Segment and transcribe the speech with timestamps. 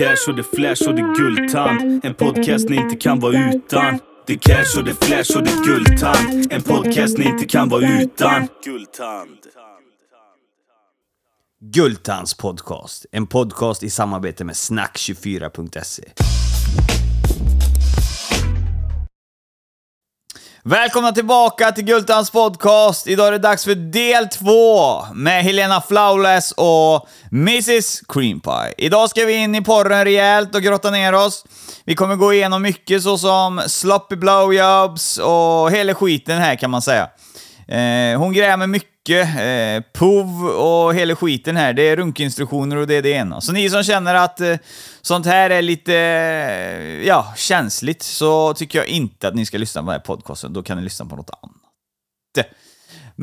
[0.00, 2.04] cash och det flash och det guldtand.
[2.04, 3.98] En podcast ni inte kan vara utan.
[4.26, 6.52] Det cash och det flash och det guldtand.
[6.52, 8.48] En podcast ni inte kan vara utan.
[8.64, 9.38] Guldtand.
[11.60, 13.06] Guldtands podcast.
[13.12, 16.02] En podcast i samarbete med snack24.se.
[20.64, 23.06] Välkomna tillbaka till Gultans podcast.
[23.06, 28.74] Idag är det dags för del två med Helena Flawless och Mrs Cream Pie.
[28.78, 31.44] Idag ska vi in i porren rejält och grotta ner oss.
[31.84, 37.08] Vi kommer gå igenom mycket såsom sloppy blowjobs och hela skiten här kan man säga.
[37.68, 41.72] Eh, hon grämer mycket, eh, POV och hela skiten här.
[41.72, 43.40] Det är runkinstruktioner och det är det ena.
[43.40, 44.56] Så ni som känner att eh,
[45.02, 49.80] sånt här är lite, eh, ja, känsligt, så tycker jag inte att ni ska lyssna
[49.80, 50.52] på den här podcasten.
[50.52, 51.56] Då kan ni lyssna på något annat.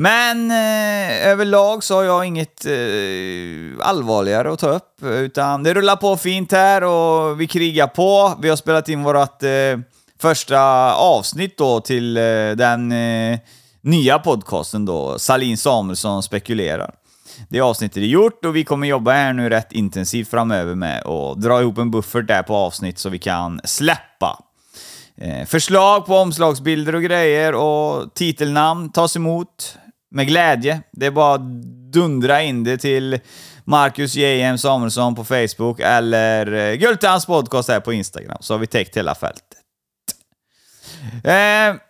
[0.00, 5.96] Men eh, överlag så har jag inget eh, allvarligare att ta upp, utan det rullar
[5.96, 8.38] på fint här och vi krigar på.
[8.42, 9.78] Vi har spelat in vårt eh,
[10.20, 12.22] första avsnitt då till eh,
[12.56, 13.38] den eh,
[13.80, 16.94] nya podcasten då, Salin Samuelsson spekulerar.
[17.48, 21.40] Det avsnittet är gjort och vi kommer jobba här nu rätt intensivt framöver med att
[21.40, 24.38] dra ihop en buffert där på avsnitt så vi kan släppa.
[25.16, 29.78] Eh, förslag på omslagsbilder och grejer och titelnamn tas emot
[30.10, 30.80] med glädje.
[30.92, 31.62] Det är bara att
[31.92, 33.20] dundra in det till
[33.64, 34.58] Marcus J.M.
[34.58, 39.14] Samuelsson på Facebook eller eh, Gultans podcast här på Instagram, så har vi täckt hela
[39.14, 39.58] fältet.
[41.24, 41.87] Eh,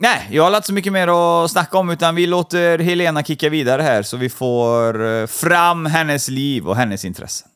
[0.00, 3.48] nej, jag har inte så mycket mer att snacka om, utan vi låter Helena kicka
[3.48, 7.48] vidare här så vi får eh, fram hennes liv och hennes intressen.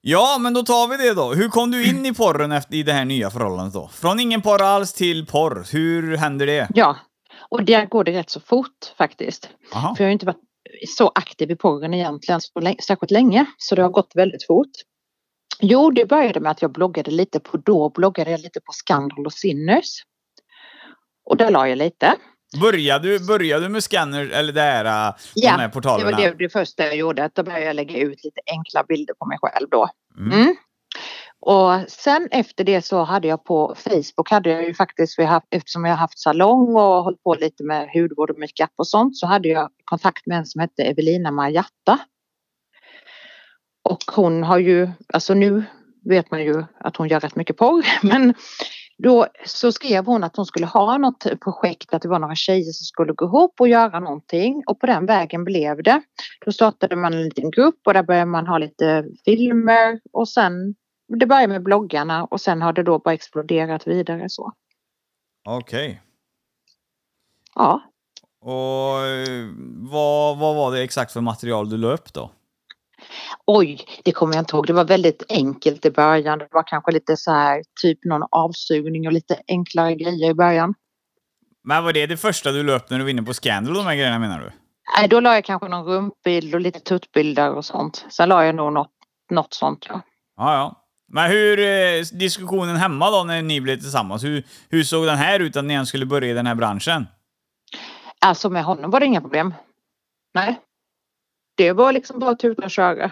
[0.00, 1.34] Ja, men då tar vi det då.
[1.34, 3.88] Hur kom du in i porren efter, i det här nya förhållandet då?
[3.88, 5.66] Från ingen porr alls till porr.
[5.72, 6.68] Hur händer det?
[6.74, 6.96] Ja,
[7.48, 9.48] och där går det rätt så fort faktiskt.
[9.74, 9.94] Aha.
[9.94, 10.40] För jag har ju inte varit
[10.96, 13.46] så aktiv i porren egentligen så länge, särskilt länge.
[13.58, 14.70] Så det har gått väldigt fort.
[15.60, 19.26] Jo, det började med att jag bloggade lite på, då bloggade jag lite på Scandal
[19.26, 20.02] och Sinners.
[21.32, 22.16] Och där la jag lite.
[22.60, 26.10] Började du, började du med scanner, eller det här, äh, de här det portalerna?
[26.10, 27.24] var det, det första jag gjorde.
[27.24, 29.88] Att då började jag lägga ut lite enkla bilder på mig själv då.
[30.18, 30.40] Mm.
[30.40, 30.56] Mm.
[31.40, 35.30] Och sen efter det så hade jag på Facebook hade jag ju faktiskt, vi har
[35.30, 39.16] haft, eftersom jag haft salong och hållit på lite med hudvård och makeup och sånt
[39.16, 41.98] så hade jag kontakt med en som hette Evelina Marjatta.
[43.84, 45.64] Och hon har ju, alltså nu
[46.04, 48.34] vet man ju att hon gör rätt mycket porr men
[49.02, 52.72] då så skrev hon att hon skulle ha något projekt, att det var några tjejer
[52.72, 56.02] som skulle gå ihop och göra någonting och på den vägen blev det.
[56.44, 60.74] Då startade man en liten grupp och där började man ha lite filmer och sen
[61.18, 64.52] det började med bloggarna och sen har det då bara exploderat vidare så.
[65.48, 66.02] Okej.
[67.54, 67.82] Ja,
[68.40, 69.48] Och eh,
[69.90, 72.30] vad, vad var det exakt för material du la upp då?
[73.46, 74.66] Oj, det kommer jag inte ihåg.
[74.66, 76.38] Det var väldigt enkelt i början.
[76.38, 80.74] Det var kanske lite så här typ någon avsugning och lite enklare grejer i början.
[81.64, 83.94] Men var det det första du upp när du var inne på Scandal, de här
[83.94, 84.52] grejerna menar du?
[84.96, 88.06] Nej, då la jag kanske någon rumpbild och lite tuttbilder och sånt.
[88.10, 88.90] Sen la jag nog något,
[89.30, 90.00] något sånt ja.
[90.36, 90.78] Ja, ja.
[91.08, 95.40] Men hur, eh, diskussionen hemma då när ni blev tillsammans, hur, hur såg den här
[95.40, 97.06] ut att ni skulle börja i den här branschen?
[98.20, 99.54] Alltså med honom var det inga problem.
[100.34, 100.60] Nej.
[101.56, 103.10] Det var liksom bara tuta och köra.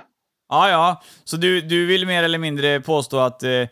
[0.51, 1.03] Ja, ja.
[1.25, 3.69] Så du, du vill mer eller mindre påstå att eh,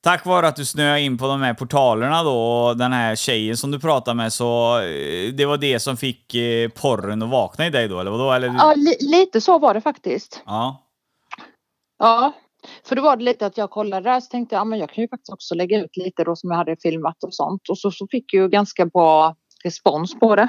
[0.00, 3.56] tack vare att du snöade in på de här portalerna då och den här tjejen
[3.56, 7.66] som du pratade med så eh, det var det som fick eh, porren att vakna
[7.66, 8.32] i dig då, eller vadå?
[8.32, 10.42] Eller, Ja, li lite så var det faktiskt.
[10.46, 10.84] ja.
[11.98, 12.32] Ja,
[12.84, 14.90] för då var det lite att jag kollade där så tänkte jag, ja, men jag
[14.90, 17.68] kan ju faktiskt också lägga ut lite då som jag hade filmat och sånt.
[17.68, 20.48] Och så, så fick jag ju ganska bra respons på det.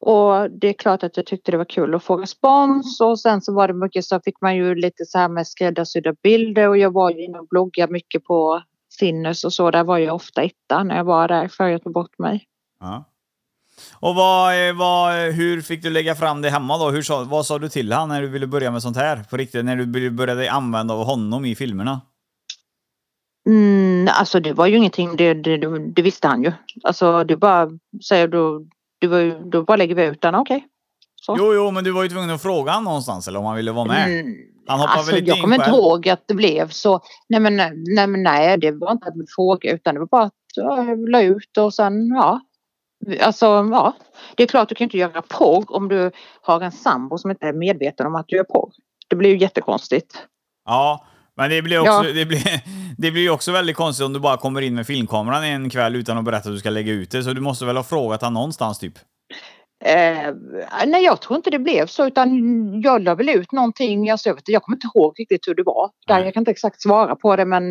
[0.00, 3.40] Och det är klart att jag tyckte det var kul att få respons och sen
[3.40, 6.78] så var det mycket så fick man ju lite så här med skräddarsydda bilder och
[6.78, 9.70] jag var ju inne och bloggade mycket på Sinners och så.
[9.70, 12.44] Där var jag ofta etta när jag var där för jag tog bort mig.
[12.80, 13.04] Ja.
[13.94, 16.90] Och vad, eh, vad, hur fick du lägga fram det hemma då?
[16.90, 19.24] Hur sa, vad sa du till han när du ville börja med sånt här?
[19.30, 22.00] På riktigt, när du började använda av honom i filmerna?
[23.46, 26.52] Mm, alltså det var ju ingenting, det, det, det, det visste han ju.
[26.84, 27.70] Alltså det bara
[28.08, 28.66] säger då,
[29.00, 30.66] var ju, då bara lägger vi ut den, okej.
[31.22, 31.36] Så.
[31.38, 33.72] Jo, jo, men du var ju tvungen att fråga han någonstans eller om han ville
[33.72, 34.20] vara med.
[34.20, 34.34] Mm,
[34.66, 37.00] Han hoppade alltså, väl inte jag in kommer inte ihåg att det blev så.
[37.28, 40.22] Nej men nej, men nej det var inte att vi frågade utan det var bara
[40.22, 42.40] att jag la ut och sen ja.
[43.20, 43.92] Alltså ja.
[44.36, 46.10] Det är klart du kan inte göra porr om du
[46.42, 48.70] har en sambo som inte är medveten om att du gör porr.
[49.08, 50.26] Det blir ju jättekonstigt.
[50.64, 51.06] Ja,
[51.36, 52.12] men det blir, också, Ja.
[52.14, 52.42] det, blir,
[52.98, 56.18] det blir också väldigt konstigt om du bara kommer in med filmkameran en kväll utan
[56.18, 57.22] att berätta att du ska lägga ut det.
[57.22, 58.94] Så du måste väl ha frågat han någonstans typ?
[59.84, 60.34] Eh,
[60.86, 64.10] nej, jag tror inte det blev så utan jag la väl ut någonting.
[64.10, 65.90] Alltså, jag, vet, jag kommer inte ihåg riktigt hur det var.
[66.06, 67.62] Där, jag kan inte exakt svara på det men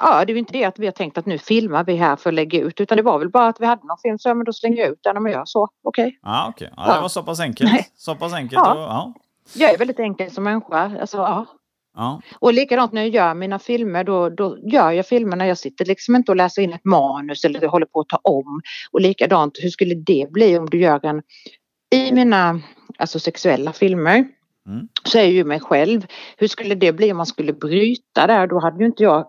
[0.00, 2.16] ja, det är ju inte det att vi har tänkt att nu filmar vi här
[2.16, 4.28] för att lägga ut utan det var väl bara att vi hade någon film så
[4.28, 5.68] ja, men då slänger jag ut den om jag gör så.
[5.84, 6.18] Okej.
[6.22, 6.70] Ja, okej.
[6.76, 7.00] Ja, det Ja.
[7.00, 7.70] var så pass enkelt.
[7.72, 7.86] Nej.
[7.96, 8.52] Så pass enkelt.
[8.64, 8.72] Ja.
[8.74, 9.14] Och, ja.
[9.54, 10.92] Jag är väldigt enkel som människa.
[11.00, 11.46] Alltså, ja.
[11.96, 12.20] Ja.
[12.38, 15.46] Och likadant när jag gör mina filmer då, då gör jag filmerna.
[15.46, 18.60] Jag sitter liksom inte och läser in ett manus eller håller på att ta om.
[18.90, 21.22] Och likadant hur skulle det bli om du gör en
[21.94, 22.60] i mina
[22.98, 24.24] alltså sexuella filmer
[24.66, 24.88] Mm.
[25.04, 26.06] så är jag ju mig själv.
[26.36, 28.46] Hur skulle det bli om man skulle bryta där?
[28.46, 29.26] Då hade ju inte jag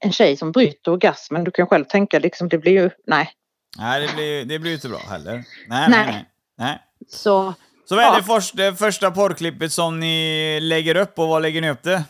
[0.00, 1.44] en tjej som bryter orgasmen.
[1.44, 3.30] Du kan själv tänka liksom det blir ju nej.
[3.78, 5.32] Nej, det blir, det blir ju inte bra heller.
[5.32, 6.06] Nej, nej, Nej.
[6.06, 6.24] nej.
[6.58, 6.80] nej.
[7.08, 11.40] Så Så vad är det, först, det första porrklippet som ni lägger upp och var
[11.40, 12.04] lägger ni upp det?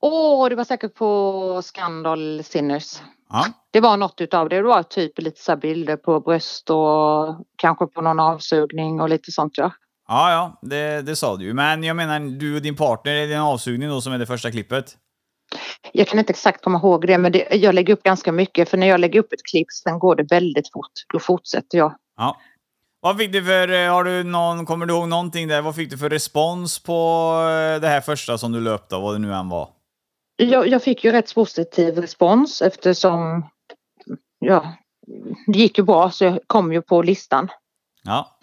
[0.00, 3.00] åh, det var säkert på Scandal Sinners.
[3.30, 3.46] Ja.
[3.70, 4.56] Det var något utav det.
[4.56, 9.32] Det var typ lite så bilder på bröst och kanske på någon avsugning och lite
[9.32, 9.72] sånt ja.
[10.08, 11.54] Ja, ja, det, det sa du ju.
[11.54, 14.26] Men jag menar, du och din partner, är det en avsugning då som är det
[14.26, 14.96] första klippet?
[15.92, 18.76] Jag kan inte exakt komma ihåg det men det, jag lägger upp ganska mycket för
[18.76, 20.92] när jag lägger upp ett klipp sen går det väldigt fort.
[21.12, 21.94] Då fortsätter jag.
[22.16, 22.36] Ja.
[23.00, 25.62] Vad fick du för, eh, har du någon, kommer du ihåg någonting där?
[25.62, 26.92] Vad fick du för respons på
[27.40, 29.68] eh, det här första som du löpte vad det nu än var?
[30.36, 33.46] Jag, jag fick ju rätt positiv respons eftersom
[34.38, 34.74] ja,
[35.46, 37.48] det gick ju bra så jag kom ju på listan.
[38.02, 38.38] Ja.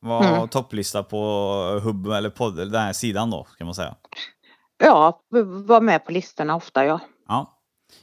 [0.00, 0.48] Var Mm.
[0.48, 1.18] topplista på
[1.82, 3.94] hubb eller podd, den här sidan då, kan man säga.
[4.84, 5.20] Ja,
[5.66, 7.00] var med på listorna ofta ja.
[7.28, 7.58] Ja.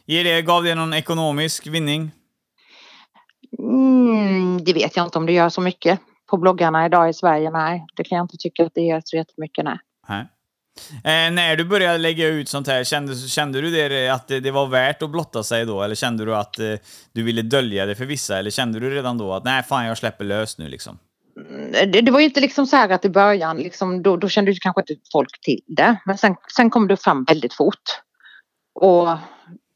[0.06, 2.12] Ger det, gav det någon ekonomisk vinning?
[3.58, 6.00] Mm, det vet jag inte om det gör så mycket
[6.30, 7.50] på bloggarna idag i Sverige.
[7.50, 9.66] Nej, det kan jag inte tycka att det gör så jättemycket.
[9.66, 9.78] Nej.
[10.10, 10.26] Nej.
[11.04, 14.52] Eh, när du började lägga ut sånt här, kände, kände du det, att det, det
[14.52, 15.84] var värt att blotta sig då?
[15.84, 16.74] Eller kände du att eh,
[17.14, 18.40] du ville dölja det för vissa?
[18.40, 21.00] Eller kände du redan då att nej, fan jag släpper lös nu liksom?
[21.50, 24.30] Mm, Det, det var ju inte liksom så här att i början liksom, då, då
[24.30, 25.96] kände ju kanske inte folk till det.
[26.06, 27.84] Men sen, sen kom det fram väldigt fort.
[28.76, 29.10] Och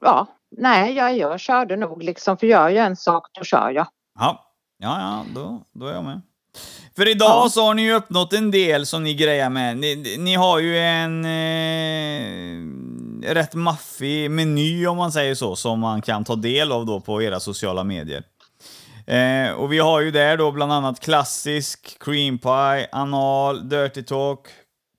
[0.01, 0.27] ja,
[0.57, 2.37] nej, jag, jag körde nog liksom.
[2.37, 3.87] För gör jag en sak, då kör jag.
[4.19, 4.43] Ja,
[4.77, 6.21] ja, ja då, då är jag med.
[6.95, 7.49] För idag Ja.
[7.49, 9.77] så har ni ju uppnått en del som ni grejar med.
[9.77, 12.59] Ni, ni har ju en eh,
[13.33, 17.21] rätt maffig meny om man säger så, som man kan ta del av då på
[17.21, 18.23] era sociala medier.
[19.07, 24.39] Eh, och vi har ju där då bland annat klassisk, cream pie, anal, dirty talk,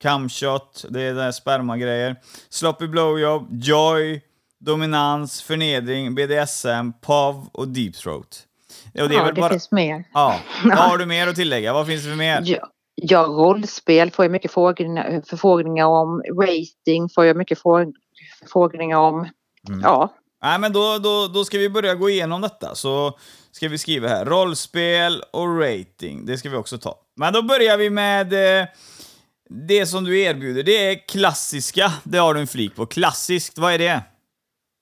[0.03, 2.17] camshot, det är där spermagrejer,
[2.49, 4.21] sloppy blowjob, joy,
[4.65, 8.47] dominans, förnedring, BDSM, POV och deep throat.
[9.01, 9.51] Och det ja, det bara...
[9.51, 10.05] finns mer.
[10.15, 10.41] Ja.
[10.65, 11.73] Vad har du mer att tillägga?
[11.73, 12.41] Vad finns det för mer?
[12.45, 16.23] Ja, ja, rollspel får jag mycket frågningar, förfrågningar om.
[16.43, 17.95] Rating får jag mycket fråg-
[18.41, 19.29] förfrågningar om.
[19.69, 19.81] Mm.
[19.81, 20.15] Ja,
[20.45, 22.75] Nej, men då, då, då ska vi börja gå igenom detta.
[22.75, 23.19] Så
[23.53, 24.25] ska vi skriva här.
[24.25, 26.27] Rollspel och rating.
[26.27, 26.95] Det ska vi också ta.
[27.17, 28.67] Men då börjar vi med eh,
[29.69, 30.63] det som du erbjuder.
[30.63, 31.93] Det är klassiska.
[32.05, 32.87] Det har du en flik på.
[32.87, 34.03] Klassiskt, vad är det?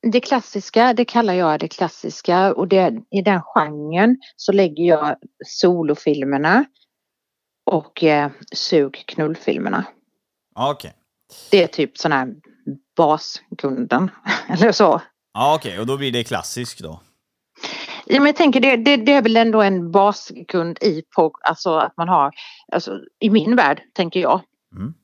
[0.02, 5.16] Det klassiska, det kallar jag det klassiska och det, i den genren så lägger jag
[5.46, 6.64] solofilmerna
[7.64, 9.84] och eh, sug knullfilmerna.
[10.54, 10.92] Ja, Okej.
[11.50, 12.34] Det är typ sån här
[12.96, 14.10] basgrunden
[14.48, 15.02] eller så.
[15.34, 15.80] Ja, okej.
[15.80, 17.00] Och då blir det klassiskt då.
[18.06, 21.76] Ja, men jag tänker det, det, det är väl ändå en basgrund i porr, alltså
[21.76, 22.32] att man har,
[22.72, 24.40] alltså i min värld tänker jag.
[24.76, 24.94] Mm.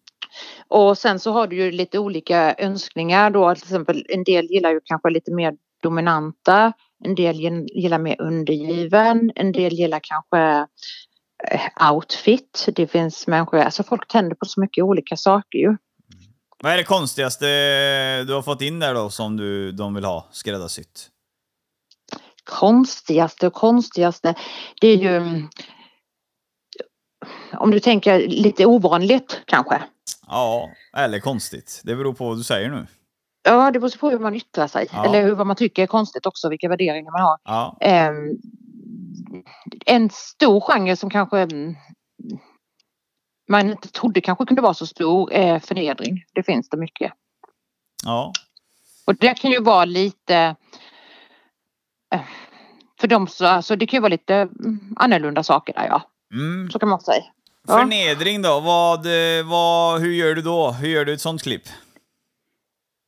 [0.68, 4.70] Och sen så har du ju lite olika önskningar då, till exempel en del gillar
[4.70, 6.72] ju kanske lite mer dominanta,
[7.04, 7.40] en del
[7.74, 10.66] gillar mer undergiven, en del gillar kanske
[11.50, 12.68] eh, outfit.
[12.76, 15.76] Det finns människor, alltså folk tänder på så mycket olika saker ju.
[16.62, 17.46] Vad är det konstigaste
[18.24, 21.10] du har fått in där då som du, de vill ha skräddarsytt?
[22.48, 24.34] konstigaste och konstigaste
[24.80, 25.48] det är ju mm,
[27.52, 29.82] om du tänker lite ovanligt kanske.
[30.26, 31.80] Ja, eller konstigt.
[31.84, 32.86] Det beror på vad du säger nu.
[33.42, 35.04] Ja, det beror på hur man yttrar sig Ja.
[35.04, 37.38] eller hur, vad man tycker är konstigt också, vilka värderingar man har.
[37.44, 37.76] Ja.
[37.80, 38.38] Ehm,
[39.86, 41.76] en stor genre som kanske mm,
[43.48, 46.24] man inte trodde kanske kunde vara så stor är förnedring.
[46.34, 47.12] Det finns det mycket.
[48.04, 48.32] Ja.
[49.06, 50.56] Och det kan ju vara lite
[52.14, 52.20] eh,
[53.00, 56.02] för dem så, alltså det kan ju vara lite mm, annorlunda saker där ja.
[56.32, 56.70] Mm.
[56.70, 57.22] Så kan man säga.
[57.68, 57.78] Ja.
[57.78, 58.60] Förnedring då?
[58.60, 59.06] Vad,
[59.44, 60.70] vad, hur gör du då?
[60.70, 61.62] Hur gör du ett sånt klipp?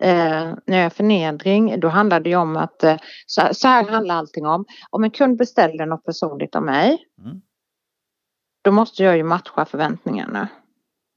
[0.03, 2.97] Eh, när jag förnedring då handlar det om att eh,
[3.27, 4.65] så, så här handlar allting om.
[4.91, 6.99] Om en kund beställer något personligt av mig.
[7.25, 7.41] Mm.
[8.63, 10.49] Då måste jag ju matcha förväntningarna.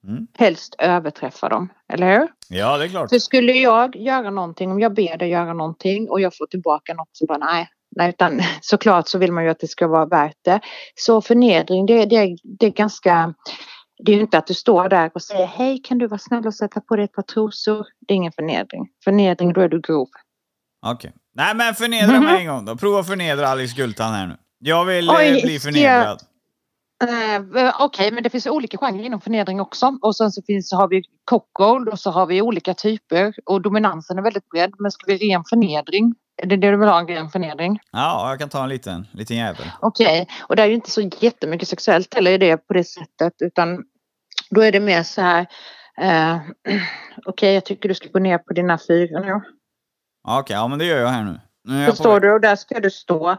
[0.07, 0.27] Mm.
[0.37, 2.27] Helst överträffa dem, eller hur?
[2.49, 3.09] Ja, det är klart.
[3.09, 6.93] För skulle jag göra någonting, om jag ber dig göra någonting och jag får tillbaka
[6.93, 10.05] något som bara nej, Nej, utan såklart så vill man ju att det ska vara
[10.05, 10.59] värt det.
[10.95, 13.33] Så förnedring, det, det, det är ganska...
[14.05, 16.47] Det är ju inte att du står där och säger hej kan du vara snäll
[16.47, 17.85] och sätta på dig ett par trosor.
[18.07, 18.87] Det är ingen förnedring.
[19.03, 20.07] Förnedring, då är du grov.
[20.85, 21.13] Okej.
[21.35, 22.23] Nej men förnedra Mhm.
[22.23, 22.75] mig en gång då.
[22.77, 24.35] Prova förnedra Alex Gultan här nu.
[24.59, 26.19] Jag vill Oj, eh, bli förnedrad.
[27.09, 29.97] Eh, Okej, men det finns olika genrer inom förnedring också.
[30.01, 33.33] Och sen så finns, har vi cockgold och så har vi olika typer.
[33.45, 34.73] Och dominansen är väldigt bred.
[34.79, 36.15] Men ska vi ren förnedring?
[36.41, 37.79] Är det det du vill ha, en ren förnedring?
[37.91, 39.65] Ja, jag kan ta en liten, liten jävel.
[39.79, 43.33] Okej, och det är ju inte så jättemycket sexuellt eller är det på det sättet.
[43.43, 43.83] Utan
[44.49, 45.47] då är det mer så här.
[46.01, 46.37] Eh,
[47.25, 49.41] Okej, jag tycker du ska gå ner på dina fyra nu.
[50.23, 51.39] Ja, Okej, ja men det gör jag här nu.
[51.63, 52.21] Nu är Så jag på står väg.
[52.21, 53.37] du och där ska du stå.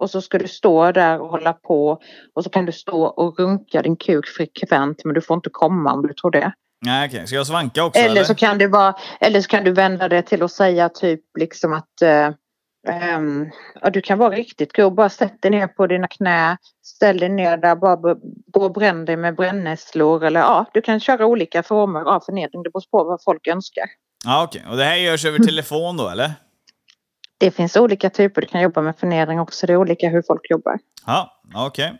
[0.00, 1.98] Och så ska du stå där och hålla på.
[2.34, 5.92] Och så kan du stå och runka din kuk frekvent men du får inte komma
[5.92, 6.52] om du tror det.
[6.84, 8.24] Nej okej, ska jag svanka också Eller eller?
[8.24, 11.72] så kan det vara, eller så kan du vända det till att säga typ liksom
[11.72, 12.30] att eh,
[12.88, 14.94] ehm, ja, du kan vara riktigt grov.
[14.94, 16.56] Bara sätt dig ner på dina knä.
[16.84, 17.76] Ställ dig ner där.
[17.76, 17.96] Bara
[18.46, 20.24] gå och bränn dig med brännässlor.
[20.24, 22.62] Eller ja, du kan köra olika former av förnedring.
[22.62, 23.84] Det beror på vad folk önskar.
[24.24, 26.32] Ja okej, och det här görs över telefon då eller?
[27.42, 28.40] Det finns olika typer.
[28.40, 29.66] Du kan jobba med förnedring också.
[29.66, 30.78] Det är olika hur folk jobbar.
[31.06, 31.98] Ja, okej.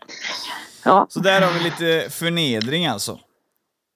[0.85, 3.19] Ja, Så där har vi lite förnedring alltså.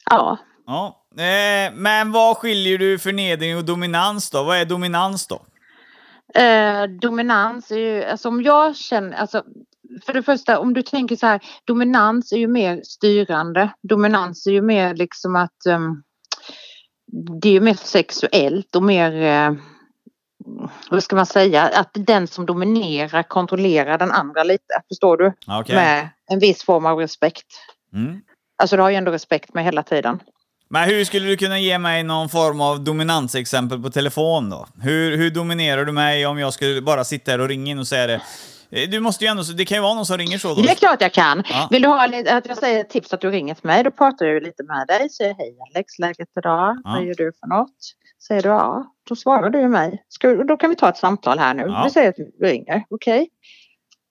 [0.09, 0.37] ja.
[0.65, 1.05] Ja.
[1.17, 4.43] Eh, men vad skiljer du förnedring och dominans då?
[4.43, 5.45] Vad är dominans då?
[6.41, 9.43] Eh, dominans är ju, alltså om jag känner, alltså
[10.05, 13.73] för det första om du tänker så här, dominans är ju mer styrande.
[13.81, 16.03] Dominans är ju mer liksom att ehm,
[17.41, 19.53] det är ju mer sexuellt och mer, eh,
[20.89, 24.81] vad ska man säga, att den som dominerar kontrollerar den andra lite.
[24.87, 25.33] Förstår du?
[25.47, 25.75] Okej.
[25.75, 27.45] Med en viss form av respekt.
[27.93, 28.21] Mm.
[28.57, 30.19] Alltså du har ju ändå respekt med hela tiden.
[30.69, 34.67] Men hur skulle du kunna ge mig någon form av dominansexempel på telefon då?
[34.81, 37.87] Hur, hur dominerar du mig om jag skulle bara sitta här och ringa in och
[37.87, 38.21] säga det?
[38.69, 40.61] Eh, Du måste ju ändå, det kan ju vara någon som ringer så då.
[40.61, 41.43] Det är klart jag kan.
[41.49, 41.67] Ja.
[41.71, 43.83] Vill du ha att jag säger tips att du ringer till mig?
[43.83, 45.09] Då pratar jag lite med dig.
[45.09, 46.81] Säger hej Alex, läget idag?
[46.83, 46.91] Ja.
[46.91, 47.77] Vad gör du för något?
[48.19, 50.03] Säger du ja, då svarar du mig.
[50.07, 51.63] Ska, då kan vi ta ett samtal här nu.
[51.67, 51.83] Ja.
[51.83, 53.29] Du säger att du ringer, okej?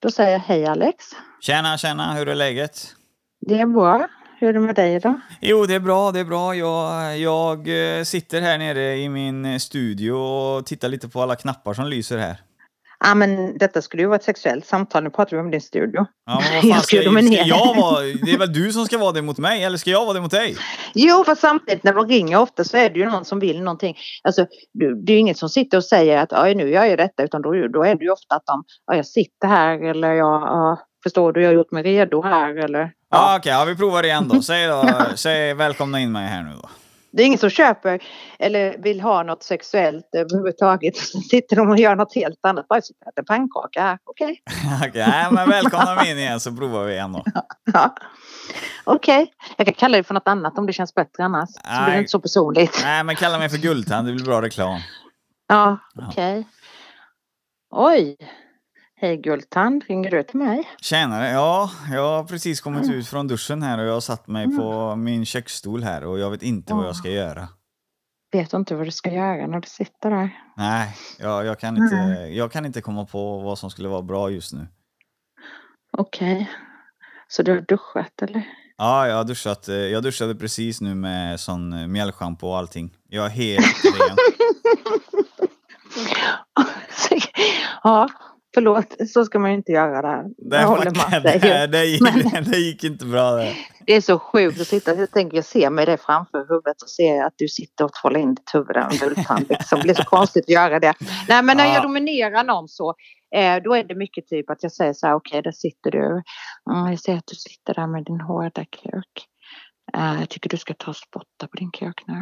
[0.03, 1.05] Då säger jag hej Alex.
[1.41, 2.95] Tjena, tjena, hur är läget?
[3.41, 4.09] Det är bra.
[4.39, 5.21] Hur är det med dig då?
[5.41, 6.55] Jo, det är bra, det är bra.
[6.55, 7.59] Jag, jag
[7.99, 11.87] eh, sitter här nere i min eh, studio och tittar lite på alla knappar som
[11.87, 12.41] lyser här.
[13.05, 15.05] Ja men detta skulle ju vara ett sexuellt samtal.
[15.05, 16.07] Nu pratar vi om din studio.
[16.27, 17.45] Ja, men vad Jag ska ska, ska dominera.
[17.47, 18.01] jag vara?
[18.01, 20.21] Det är väl du som ska vara det mot mig, eller ska jag vara det
[20.21, 20.57] mot dig?
[20.95, 23.97] Jo, fast samtidigt när de ringer ofta så är det ju någon som vill någonting.
[24.25, 24.47] Alltså,
[25.07, 27.43] det är ju inget som sitter och säger att "Oj, nu gör jag detta utan
[27.43, 30.79] då, då är det ju ofta att de, ja, jag sitter här eller jag, ja,
[31.03, 32.91] förstår du, jag har gjort mig redo här eller.
[33.11, 34.43] Ja, okej, ja, vi provar igen då.
[34.43, 34.85] Säg då,
[35.15, 36.69] säg välkomna in mig här nu då.
[37.17, 38.03] Det är ingen som köper
[38.39, 40.97] eller vill ha något sexuellt överhuvudtaget.
[41.31, 42.69] Sitter de och gör något helt annat.
[42.69, 43.99] Bara sitter och äter pannkaka.
[44.05, 44.43] Okej.
[44.95, 47.25] Nej, men välkomna mig in igen så provar vi igen då.
[47.73, 47.95] Ja.
[48.85, 49.33] Okej.
[49.57, 51.49] Jag kan kalla det för något annat om det känns bättre annars.
[51.51, 51.99] Så blir det Nej.
[51.99, 52.81] inte så personligt.
[52.85, 54.81] Nej, men kalla mig för Guldtand, det blir bra reklam.
[55.49, 56.45] Ja, okej.
[57.71, 58.17] Oj.
[58.99, 60.69] Hej Guldtand, ringer du till mig?
[60.83, 64.57] Tjänare, ja, jag har precis kommit ut från duschen här och jag har satt mig
[64.57, 67.49] på min köksstol här och jag vet inte vad jag ska göra.
[68.33, 70.31] Vet du inte vad du ska göra när du sitter där?
[70.57, 71.95] Nej, jag, jag, kan inte,
[72.33, 74.67] jag kan inte komma på vad som skulle vara bra just nu.
[75.93, 76.51] Okej.
[77.29, 78.43] Så du har duschat eller?
[78.77, 79.69] Ja, jag har duschat.
[79.69, 82.95] eh, Jag duschade precis nu med sån eh, mjällschampo och allting.
[83.09, 84.17] Jag är helt ren.
[87.85, 88.09] ja,
[88.57, 88.95] förlåt.
[89.09, 90.25] Så ska man ju inte göra där.
[90.51, 91.39] Det, Jag håller med dig.
[91.39, 92.03] det, det, gick,
[92.51, 93.55] det gick inte bra det.
[93.87, 94.95] Det är så sjukt att sitta.
[94.95, 98.21] Jag tänker jag ser mig det framför huvudet och ser att du sitter och tvålar
[98.21, 99.17] in ditt huvud där under.
[99.17, 99.45] Liksom.
[99.71, 100.95] Det blir så konstigt att göra det.
[101.29, 101.75] Nej men när Ja.
[101.75, 102.95] jag dominerar någon så
[103.37, 106.23] eh, då är det mycket typ att jag säger så här okej där sitter du.
[106.73, 109.27] Mm, jag ser att du sitter där med din hårda kuk.
[109.97, 112.15] Eh, jag tycker du ska ta och spotta på din kuk nu.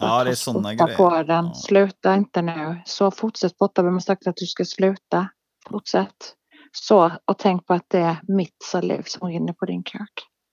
[0.00, 0.96] Bara Ja, det är spotta grejer.
[0.96, 1.44] på den.
[1.44, 1.54] Ja.
[1.54, 2.82] Sluta inte nu.
[2.84, 3.82] Så fortsätt spotta.
[3.82, 5.28] Vem har sagt att du ska sluta?
[5.70, 6.34] Fortsätt.
[6.72, 10.10] Så och tänk på att det är mitt saliv som rinner på din kuk.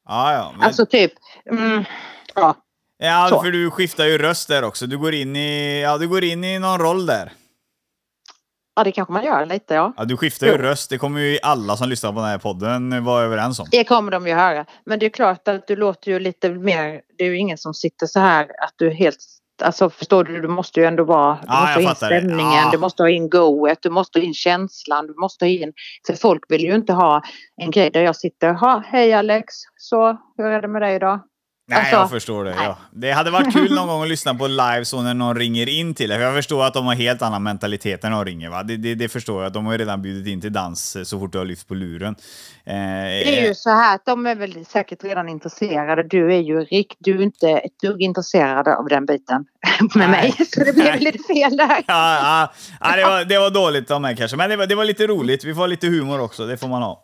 [0.08, 0.52] Ja, ja.
[0.58, 1.12] Men, Alltså typ.
[1.52, 1.84] Mm,
[2.36, 2.56] ja.
[2.98, 3.42] ja, så.
[3.42, 4.88] för du skiftar ju röst där också.
[4.88, 7.32] Du går in i, ja, du går in i någon roll där.
[8.76, 9.94] ja, det kanske man gör lite ja.
[9.98, 10.58] Ja, du skiftar ju Jo.
[10.60, 10.90] röst.
[10.90, 13.68] Det kommer ju alla som lyssnar på den här podden vara överens om.
[13.72, 14.66] Det kommer de ju höra.
[14.86, 17.02] Men det är klart att du låter ju lite mer.
[17.18, 19.18] Det är ju ingen som sitter så här att du helt.
[19.62, 22.70] Alltså förstår du, du måste ju ändå vara, du Ja, måste ha in stämningen, Ja.
[22.72, 25.74] du måste ha in goet, du måste ha in känslan, du måste ha in,
[26.08, 27.22] för folk vill ju inte ha
[27.62, 29.46] en grej där jag sitter, ha hej Alex,
[29.78, 31.20] så hur är det med dig idag?
[31.72, 32.56] Nej, Alltså, jag förstår det.
[32.58, 32.78] Ja.
[32.92, 35.94] Det hade varit kul någon gång att lyssna på live så när någon ringer in
[35.94, 36.16] till det.
[36.16, 38.50] För jag förstår att de har helt annan mentalitet när de ringer.
[38.50, 38.64] Va?
[38.64, 39.54] Det, det, det förstår jag.
[39.54, 41.74] De har ju redan bjudit in till dans eh, så fort du har lyft på
[41.74, 42.16] luren.
[42.66, 46.04] Eh, Det är ju så här att de är väl säkert redan intresserade.
[46.04, 49.46] Du är ju Rick, du är inte ett dugg intresserad av den biten
[49.96, 50.34] med Nej.
[50.38, 50.48] mig.
[50.48, 51.84] Så det blev lite fel där.
[51.88, 54.76] Ja, ja, ja, det, var, det var dåligt av mig kanske, men det var, det
[54.76, 55.44] var lite roligt.
[55.44, 57.04] Vi får lite humor också, det får man ha.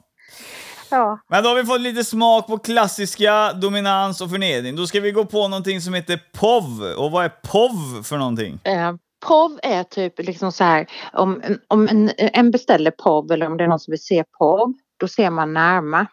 [0.89, 1.19] Ja.
[1.29, 4.75] Men då har vi fått lite smak på klassiska, dominans och förnedring.
[4.75, 6.81] Då ska vi gå på någonting som heter POV.
[6.97, 8.59] Och vad är POV för någonting?
[8.63, 8.93] Eh,
[9.25, 13.63] POV är typ liksom så här om, om en, en beställer POV eller om det
[13.63, 16.07] är någon som vill se POV då ser man närma.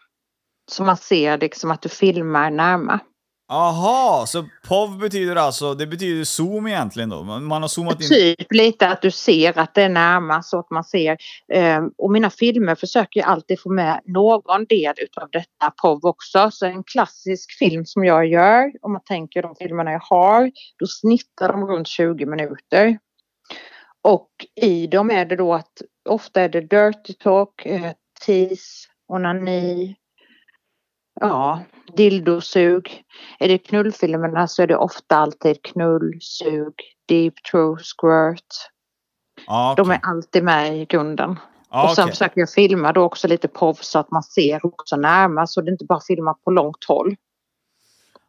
[0.71, 2.99] Så man ser liksom att du filmar närma.
[3.47, 7.23] Aha, så POV betyder alltså, det betyder zoom egentligen då?
[7.23, 8.07] Man har zoomat in...
[8.07, 10.49] Typ lite att du ser att det är närmast.
[10.49, 11.17] så att man ser.
[11.53, 16.49] Ehm, och mina filmer försöker jag alltid få med någon del utav detta POV också.
[16.51, 20.87] Så en klassisk film som jag gör, om man tänker de filmerna jag har, då
[20.87, 22.97] snittar de runt 20 minuter.
[24.01, 24.29] Och
[24.61, 27.91] i dem är det då att ofta är det dirty talk, eh,
[28.25, 29.95] tease, onani,
[31.21, 31.59] ja,
[31.97, 33.03] dildosug.
[33.39, 36.73] Är det knullfilmerna så är det ofta alltid knull, sug,
[37.07, 38.71] deep throat, squirt.
[39.47, 39.99] Ja, De okej.
[40.03, 41.39] är alltid med i grunden.
[41.69, 42.11] Ja, och sen okej.
[42.11, 45.71] försöker jag filma då också lite POV så att man ser också närmare så det
[45.71, 47.15] inte bara filmar på långt håll.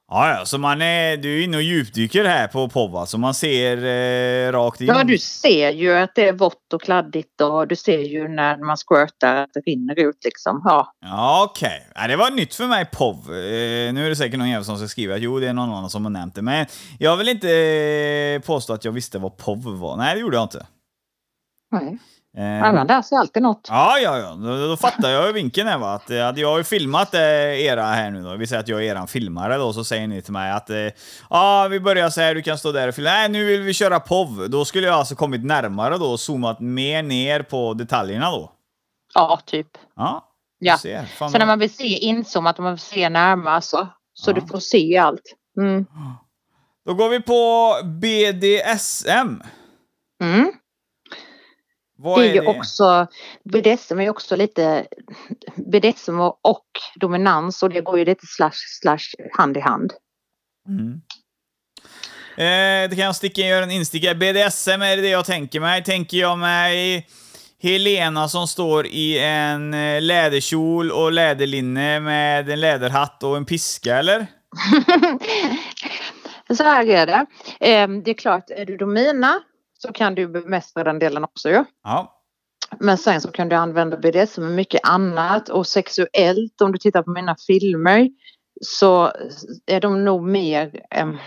[0.08, 3.18] Ja, ja, så man är, du är inne och djupdyker här på POV alltså.
[3.18, 4.86] Man ser eh, rakt in.
[4.86, 8.56] Ja, du ser ju att det är vått och kladdigt och du ser ju när
[8.56, 10.62] man squirtar att det rinner ut liksom.
[10.64, 11.86] Ja, Ja, okej.
[11.94, 13.16] Ja, det var nytt för mig, POV.
[13.30, 15.68] Eh, nu är det säkert någon jävel som ska skriva att jo, det är någon
[15.68, 16.42] annan som har nämnt det.
[16.42, 16.66] Men
[16.98, 19.96] jag vill inte eh, påstå att jag visste vad POV var.
[19.96, 20.66] Nej, det gjorde jag inte.
[21.72, 21.98] nej.
[22.36, 23.66] Eh, man lär sig alltid något.
[23.70, 24.30] Ja, ja, ja.
[24.34, 25.94] Då, då fattar jag ju vinkeln här va.
[25.94, 27.20] Att, eh, hade jag ju filmat eh,
[27.64, 30.22] era här nu då, vi säger att jag är eran filmare då, så säger ni
[30.22, 30.76] till mig att eh,
[31.30, 33.10] ja, vi börjar så här, du kan stå där och filma.
[33.10, 34.50] Nej, nu vill vi köra POV.
[34.50, 38.52] Då skulle jag alltså kommit närmare då och zoomat mer ner på detaljerna då.
[39.14, 39.68] Ja, typ.
[39.96, 40.78] Ja, Ja.
[40.78, 41.06] ser.
[41.18, 44.34] Så när man vill se inzoomat och man vill se närmare så, så Ja.
[44.34, 45.22] du får se allt.
[45.60, 45.86] Mm.
[46.86, 49.42] Då går vi på BDSM.
[50.22, 50.52] Mm.
[51.98, 52.46] Vad Det är är ju det?
[52.46, 53.06] också,
[53.44, 54.86] BDSM är också lite
[55.56, 56.64] BDSM och,
[56.96, 59.92] dominans och det går ju lite slash slash hand i hand.
[60.68, 61.00] Mm.
[62.38, 64.14] Eh, det kan jag sticka göra en instickare.
[64.14, 65.84] BDSM är det jag tänker mig.
[65.84, 67.06] Tänker jag mig
[67.62, 73.96] Helena som står i en eh, läderkjol och läderlinne med en läderhatt och en piska,
[73.96, 74.26] eller?
[76.56, 77.26] Så här är det.
[77.60, 79.40] Eh, Det är klart, är du domina
[79.78, 81.64] så kan du bemästra den delen också ju.
[81.82, 82.12] Ja.
[82.80, 87.02] Men sen så kan du använda BDSM med mycket annat och sexuellt om du tittar
[87.02, 88.08] på mina filmer
[88.60, 89.12] så
[89.66, 91.18] är de nog mer em,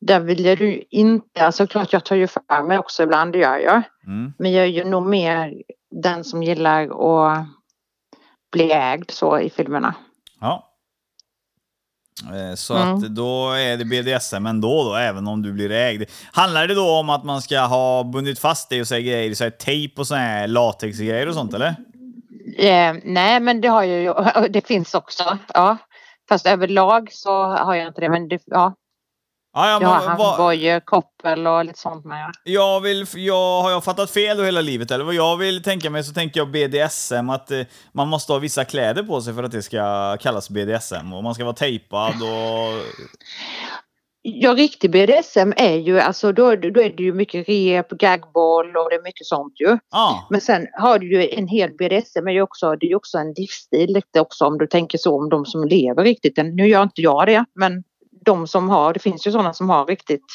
[0.00, 3.38] där vill jag ju inte, alltså klart jag tar ju för mig också ibland, det
[3.38, 3.82] gör jag.
[4.06, 4.32] Mm.
[4.38, 7.46] Men jag är ju nog mer den som gillar att
[8.52, 9.94] bli ägd så i filmerna.
[10.40, 10.67] ja.
[12.22, 12.94] Eh, Så Mm.
[12.94, 16.04] att då är det BDSM ändå då, även om du blir ägd.
[16.32, 19.44] Handlar det då om att man ska ha bundit fast dig och säga grejer, så
[19.44, 21.74] här tejp och sån här latexgrejer och sånt, eller?
[22.58, 24.14] Eh, nej men det har ju,
[24.50, 25.38] det finns också.
[25.54, 25.76] Ja.
[26.28, 28.08] Fast överlag så har jag inte det.
[28.08, 28.74] Men det, ja,
[29.58, 32.32] Ja, ja, jag har men, vad, handbojor, koppel och lite sånt med.
[32.44, 35.04] Jag vill, jag, har jag fattat fel då hela livet eller?
[35.04, 37.60] Vad jag vill tänka mig så tänker jag BDSM, att eh,
[37.92, 41.12] man måste ha vissa kläder på sig för att det ska kallas BDSM.
[41.12, 42.82] Och man ska vara tejpad och...
[44.22, 48.90] Ja, riktig BDSM är ju alltså då, då är det ju mycket rep, gagboll och
[48.90, 49.78] det är mycket sånt ju.
[49.90, 52.96] Ja, Men sen har du ju en hel BDSM är ju också, det är ju
[52.96, 56.36] också en livsstil lite också om du tänker så om de som lever riktigt.
[56.36, 57.84] Nu gör inte jag det, men
[58.24, 60.26] de som har, det finns ju sådana som har riktigt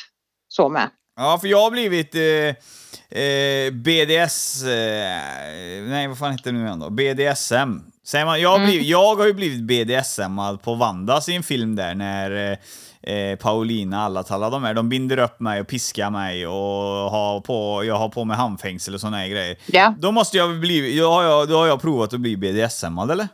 [0.47, 0.89] så med.
[1.15, 4.63] ja för jag har blivit eh, eh, BDS...
[4.63, 6.89] Eh, nej, vad fan heter det nu igen då?
[6.89, 7.79] BDSM.
[8.05, 11.75] Säger man, jag, har blivit, jag har ju blivit BDSM på Vandas i en film
[11.75, 16.09] där när eh, eh, Paulina, alla alla de här, de binder upp mig och piskar
[16.09, 19.57] mig och har på, jag har på mig handfängsel och såna här grejer.
[19.65, 19.93] Ja.
[19.99, 23.27] Då måste jag bli, då har jag, då har jag provat att bli BDSM eller?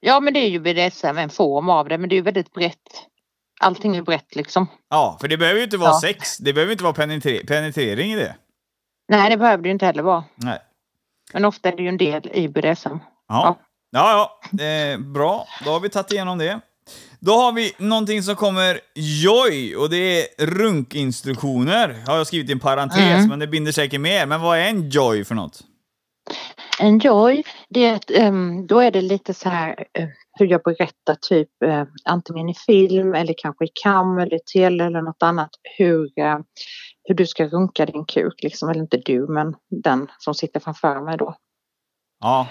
[0.00, 2.52] ja, men det är ju BDSM, en form av det, men det är ju väldigt
[2.52, 3.06] brett.
[3.60, 4.66] Allting är brett liksom.
[4.90, 6.00] Ja, för det behöver ju inte vara Ja.
[6.00, 8.36] sex, det behöver inte vara penetre, penetrering i det.
[9.08, 10.24] Nej, det behöver det ju inte heller vara.
[10.34, 10.58] Nej.
[11.32, 12.88] Men ofta är det ju en del i BDSM.
[12.92, 13.58] Ja, Ja.
[13.90, 14.64] ja, ja.
[14.64, 15.46] Eh, bra.
[15.64, 16.60] Då har vi tagit igenom det.
[17.20, 19.96] Då har vi någonting som kommer Joy och det
[20.40, 21.96] är runkinstruktioner.
[22.06, 23.28] Har jag skrivit i en parentes, Mm.
[23.28, 24.26] men det binder säkert mer.
[24.26, 25.60] Men vad är en Joy för något?
[26.80, 30.08] Enjoy, det är ett, ehm, då är det lite så här eh,
[30.40, 34.84] hur jag berättar typ eh, antingen i film eller kanske i kam eller i tele
[34.84, 36.38] eller något annat hur, eh,
[37.04, 41.00] hur du ska runka din kuk liksom, eller inte du men den som sitter framför
[41.00, 41.34] mig då.
[42.20, 42.48] Ja.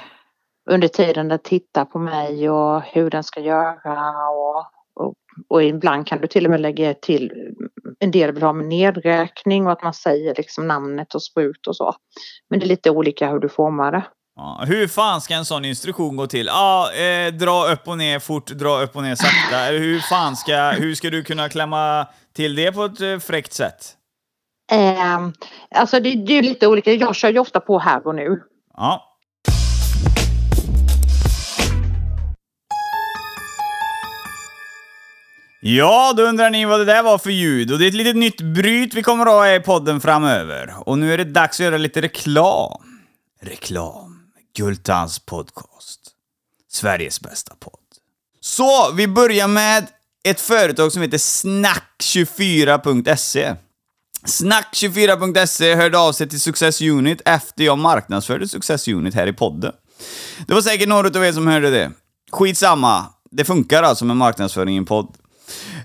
[0.70, 5.14] Under tiden den tittar på mig och hur den ska göra och, och,
[5.48, 7.32] och ibland kan du till och med lägga till
[8.00, 11.76] en del vill ha med nedräkning och att man säger liksom namnet och sprut och
[11.76, 11.96] så.
[12.50, 14.04] Men det är lite olika hur du formar det.
[14.42, 16.46] Ja, hur fan ska en sån instruktion gå till?
[16.46, 19.60] Ja, eh, dra upp och ner fort, dra upp och ner sakta.
[19.68, 23.54] Eller hur fan ska, hur ska du kunna klämma till det på ett eh, fräckt
[23.54, 23.96] sätt?
[24.72, 25.30] Eh,
[25.76, 26.94] alltså det, det är lite olika.
[26.94, 28.42] Jag kör ju ofta på här och nu.
[28.78, 29.06] Ja.
[35.62, 37.72] Ja, då undrar ni vad det där var för ljud.
[37.72, 40.74] Och det är ett litet nytt bryt vi kommer att ha i podden framöver.
[40.86, 42.82] Och nu är det dags att göra lite reklam.
[43.42, 44.09] Reklam.
[44.56, 46.00] Gultans podcast.
[46.72, 47.74] Sveriges bästa podd.
[48.42, 49.88] Så, vi börjar med
[50.24, 53.56] ett företag som heter Snack24.se.
[54.26, 59.74] Snack24.se hörde av sig till Success Unit efter jag marknadsförde Success Unit här i podden.
[60.48, 61.92] Det var säkert några av er som hörde det.
[62.32, 63.06] Skitsamma.
[63.32, 65.16] Det funkar alltså med marknadsföring i en podd.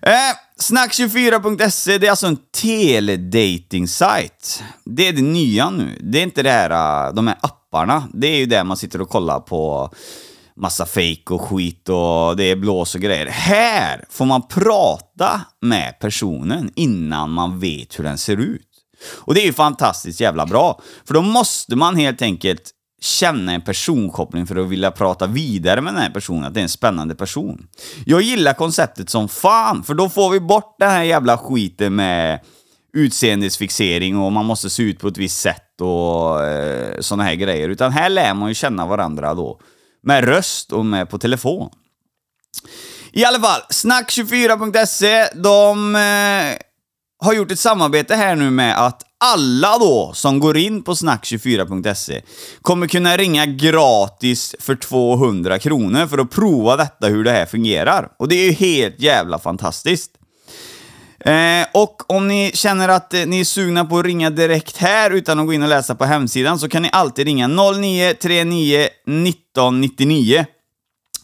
[0.03, 0.13] Eh,
[0.61, 4.63] Snack24.se, det är alltså en teledating-sajt.
[4.85, 5.99] Det är det nya nu.
[6.01, 8.09] Det är inte det här, eh, de här apparna.
[8.13, 9.91] Det är ju där man sitter och kollar på
[10.57, 13.27] massa fake och skit och det är blås och grejer.
[13.27, 18.61] Här får man prata med personen innan man vet hur den ser ut.
[19.13, 20.81] Och det är ju fantastiskt jävla bra.
[21.07, 22.71] För då måste man helt enkelt
[23.05, 26.63] känna en personkoppling för att vilja prata vidare med den här personen, att det är
[26.63, 27.67] en spännande person.
[28.07, 32.41] Jag gillar konceptet som fan, för då får vi bort den här jävla skiten med
[32.93, 37.69] utseendesfixering och man måste se ut på ett visst sätt och eh, såna här grejer.
[37.69, 39.61] Utan här lär man ju känna varandra då.
[40.03, 41.71] Med röst och med på telefon.
[43.13, 46.57] I alla fall, snack24.se, de eh,
[47.25, 52.23] har gjort ett samarbete här nu med att alla då som går in på snack24.se
[52.63, 58.09] kommer kunna ringa gratis för 200 kronor för att prova detta hur det här fungerar.
[58.19, 60.11] Och det är ju helt jävla fantastiskt.
[61.21, 65.11] Eh, och om ni känner att eh, ni är sugna på att ringa direkt här
[65.11, 70.47] utan att gå in och läsa på hemsidan så kan ni alltid ringa 0939 1999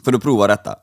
[0.04, 0.74] för att prova detta.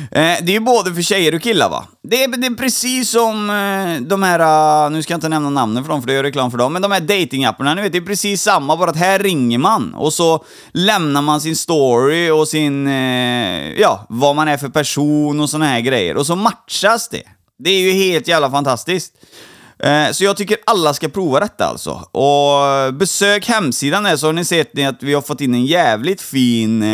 [0.00, 1.86] Eh, det är ju både för tjejer och killar va?
[2.02, 4.40] Det är, det är precis som eh, de här,
[4.84, 6.72] eh, nu ska jag inte nämna namnen för dem för det gör reklam för dem,
[6.72, 9.94] men de här datingapparna, ni vet, det är precis samma, bara att här ringer man
[9.94, 15.40] och så lämnar man sin story och sin, eh, ja, vad man är för person
[15.40, 17.22] och såna här grejer och så matchas det.
[17.58, 19.12] Det är ju helt jävla fantastiskt.
[19.78, 21.90] Eh, så jag tycker alla ska prova detta alltså.
[22.12, 25.66] Och eh, besök hemsidan där så har ni sett att vi har fått in en
[25.66, 26.84] jävligt fin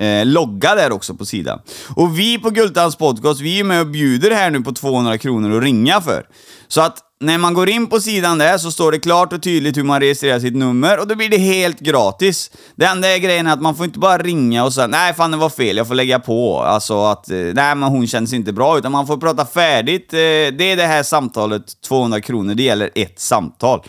[0.00, 1.60] eh, logga där också på sidan.
[1.96, 5.56] Och vi på Gultans podcast, vi är med och bjuder här nu på 200 kronor
[5.56, 6.26] att ringa för.
[6.68, 9.76] Så att när man går in på sidan där så står det klart och tydligt
[9.76, 12.50] hur man registrerar sitt nummer och då blir det helt gratis.
[12.76, 15.30] Det enda är grejen är att man får inte bara ringa och säga nej fan
[15.30, 16.60] det var fel, jag får lägga på.
[16.60, 20.12] Alltså att eh, nej men hon känns inte bra, utan man får prata färdigt.
[20.12, 23.82] Eh, det är det här samtalet, 200 kronor, det gäller ett samtal.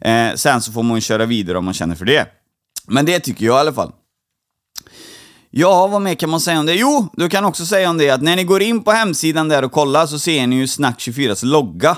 [0.00, 2.26] Eh, sen så får man köra vidare om man känner för det.
[2.86, 3.92] Men det tycker jag i alla fall.
[5.54, 6.74] Ja, vad mer kan man säga om det?
[6.74, 9.64] Jo, du kan också säga om det att när ni går in på hemsidan där
[9.64, 11.96] och kollar så ser ni ju Snack24s logga.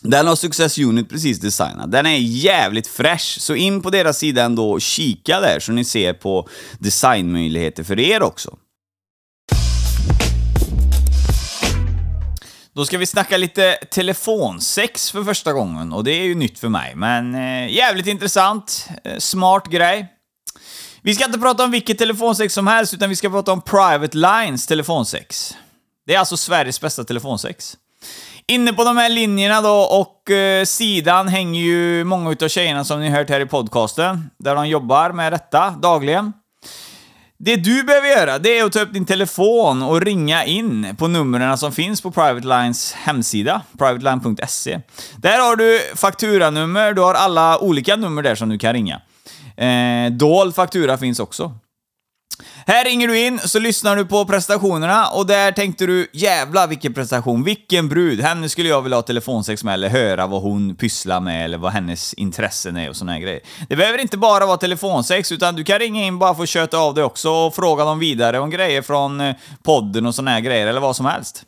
[0.00, 1.92] Den har Success Unit precis designat.
[1.92, 5.84] Den är jävligt fräsch, så in på deras sida ändå och kika där så ni
[5.84, 8.56] ser på designmöjligheter för er också.
[12.72, 16.68] Då ska vi snacka lite telefonsex för första gången och det är ju nytt för
[16.68, 20.13] mig, men eh, jävligt intressant, eh, smart grej.
[21.06, 24.16] Vi ska inte prata om vilket telefonsex som helst, utan vi ska prata om Private
[24.16, 25.56] Lines telefonsex.
[26.06, 27.76] Det är alltså Sveriges bästa telefonsex.
[28.46, 33.00] Inne på de här linjerna då och eh, sidan hänger ju många utav tjejerna som
[33.00, 36.32] ni hört här i podcasten, där de jobbar med detta dagligen.
[37.38, 41.08] Det du behöver göra, det är att ta upp din telefon och ringa in på
[41.08, 44.80] numren som finns på Private Lines hemsida, privateline.se.
[45.16, 49.00] Där har du fakturanummer, du har alla olika nummer där som du kan ringa.
[49.56, 51.52] Eh, dold faktura finns också.
[52.66, 56.94] Här ringer du in, så lyssnar du på prestationerna och där tänkte du jävla vilken
[56.94, 61.20] prestation, vilken brud, henne skulle jag vilja ha telefonsex med eller höra vad hon pysslar
[61.20, 63.40] med eller vad hennes intressen är och såna här grejer.
[63.68, 66.78] Det behöver inte bara vara telefonsex utan du kan ringa in bara för att köta
[66.78, 70.40] av dig också och fråga dem vidare om grejer från eh, podden och såna här
[70.40, 71.44] grejer eller vad som helst.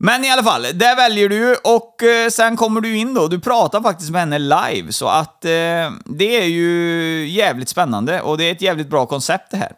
[0.00, 3.28] Men i alla fall, där väljer du och eh, sen kommer du in då.
[3.28, 8.38] Du pratar faktiskt med henne live, så att eh, det är ju jävligt spännande och
[8.38, 9.72] det är ett jävligt bra koncept det här.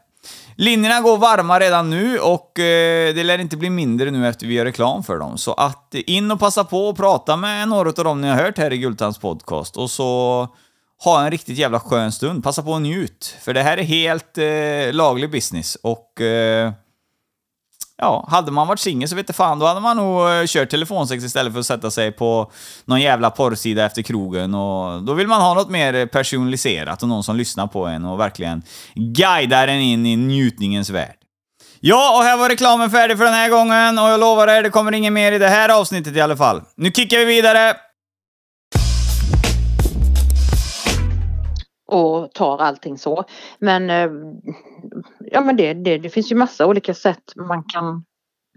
[0.56, 4.54] Linjerna går varma redan nu och eh, det lär inte bli mindre nu efter vi
[4.54, 5.38] gör reklam för dem.
[5.38, 8.58] Så att in och passa på och prata med några av dem ni har hört
[8.58, 10.48] här i Gultans podcast och så
[11.04, 12.44] ha en riktigt jävla skön stund.
[12.44, 13.36] Passa på och njut.
[13.40, 16.72] För det här är helt eh, laglig business och eh,
[18.02, 20.70] Ja, hade man varit singel så vet jag fan, då hade man nog eh, kört
[20.70, 22.50] telefonsex istället för att sätta sig på
[22.84, 24.54] någon jävla porrsida efter krogen.
[24.54, 28.04] Och då vill man ha något mer eh, personaliserat och någon som lyssnar på en
[28.04, 28.62] och verkligen
[28.94, 31.16] guidar en in i njutningens värld.
[31.80, 34.70] Ja, och här var reklamen färdig för den här gången och jag lovar er, det
[34.70, 36.62] kommer inget mer i det här avsnittet i alla fall.
[36.76, 37.74] Nu kickar vi vidare!
[41.90, 43.24] och tar allting så.
[43.58, 44.10] Men, eh,
[45.30, 48.04] ja, men det, det, det finns ju massa olika sätt man kan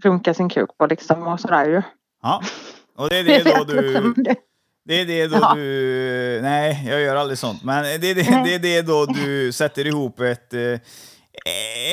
[0.02, 1.82] runka sin kuk på liksom och sådär ju.
[2.22, 2.42] Ja,
[2.96, 4.14] och det är det då du...
[4.86, 5.54] Det är det då Ja.
[5.54, 6.38] du...
[6.42, 7.64] Nej, jag gör aldrig sånt.
[7.64, 10.54] Men det är det, det, är det då du sätter ihop ett...
[10.54, 10.78] eh,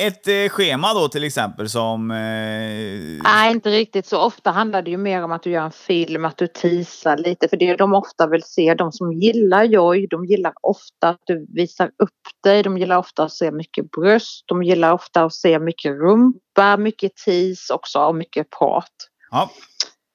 [0.00, 2.10] Ett eh, schema då till exempel som...
[2.10, 4.06] eh, Nej, inte riktigt.
[4.06, 7.16] Så ofta handlar det ju mer om att du gör en film, att du teasar
[7.16, 7.48] lite.
[7.48, 11.46] För det de ofta vill se, de som gillar Joy, de gillar ofta att du
[11.54, 12.62] visar upp dig.
[12.62, 14.44] De gillar ofta att se mycket bröst.
[14.46, 18.92] De gillar ofta att se mycket rumpa, mycket tease också och mycket prat.
[19.30, 19.50] Ja,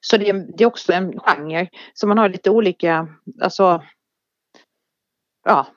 [0.01, 1.69] Så det är, det är också en genre.
[1.93, 3.07] Så man har lite olika,
[3.41, 3.83] alltså,
[5.45, 5.67] ja.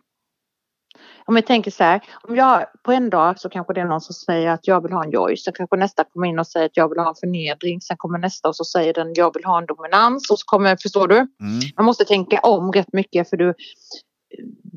[1.31, 4.01] Om vi tänker så här, om jag på en dag så kanske det är någon
[4.01, 5.37] som säger att jag vill ha en joy.
[5.37, 7.81] Sen kanske nästa kommer in och säger att jag vill ha en förnedring.
[7.81, 10.31] Sen kommer nästa och så säger den jag vill ha en dominans.
[10.31, 11.17] Och så kommer, förstår du?
[11.17, 11.29] mm.
[11.77, 13.55] Man måste tänka om rätt mycket för du,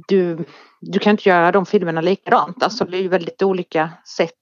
[0.07, 0.45] du,
[0.81, 2.63] du kan inte göra de filmerna likadant.
[2.63, 4.41] Alltså det är ju väldigt olika sätt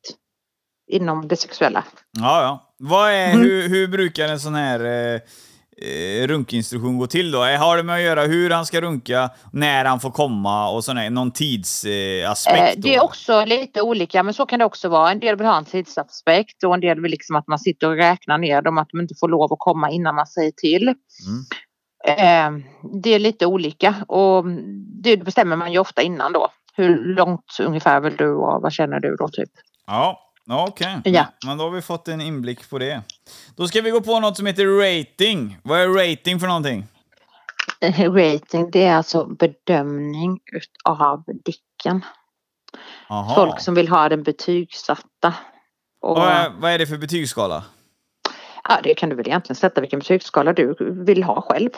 [0.91, 1.84] inom det sexuella.
[2.12, 2.41] ja.
[2.41, 2.67] ja.
[2.80, 3.41] Vad är, Mm.
[3.41, 5.19] hur, hur brukar en sån här eh,
[5.81, 7.45] eh, runkinstruktion gå till då?
[7.45, 10.83] Eh, Har det med att göra hur han ska runka, när han får komma och
[10.83, 14.89] sån här, någon tidsaspekt eh, det är också lite olika men så kan det också
[14.89, 15.11] vara.
[15.11, 17.95] En del vill ha en tidsaspekt och en del vill liksom att man sitter och
[17.95, 20.83] räknar ner dem att de inte får lov att komma innan man säger till.
[21.27, 21.45] Mm.
[22.07, 22.65] Eh,
[23.03, 24.45] det är lite olika och
[25.03, 26.47] det bestämmer man ju ofta innan då.
[26.75, 29.49] Hur långt ungefär vill du och vad känner du då typ?
[29.87, 31.01] Ja, ja, okej.
[31.03, 31.25] Ja.
[31.45, 33.01] Men då har vi fått en inblick på det.
[33.55, 35.57] Då ska vi gå på något som heter rating.
[35.63, 36.87] Vad är rating för någonting?
[37.79, 40.39] Eh, Rating det är alltså bedömning
[40.83, 42.05] av dicken.
[43.09, 43.35] Aha.
[43.35, 45.33] Folk som vill ha den betygsatta.
[46.01, 47.63] Och, vad, är, vad är det för betygsskala?
[48.69, 51.69] Ja, det kan du väl egentligen sätta vilken betygsskala du vill ha själv.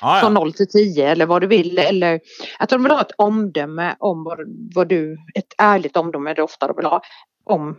[0.00, 0.40] Ah, Från ja.
[0.40, 1.78] 0 till 10 eller vad du vill.
[1.78, 2.20] Eller
[2.58, 4.38] att de vill ha ett omdöme om vad,
[4.74, 7.02] vad du, ett ärligt omdöme är det ofta de vill ha
[7.44, 7.76] om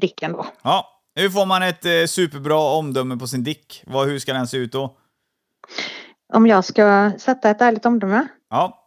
[0.00, 0.46] Dicken då.
[0.62, 0.90] ja.
[1.16, 3.82] Hur får man ett eh, superbra omdöme på sin dick?
[3.86, 4.96] Vad, hur ska den se ut då?
[6.32, 8.28] Om jag ska sätta ett ärligt omdöme.
[8.50, 8.80] Ja.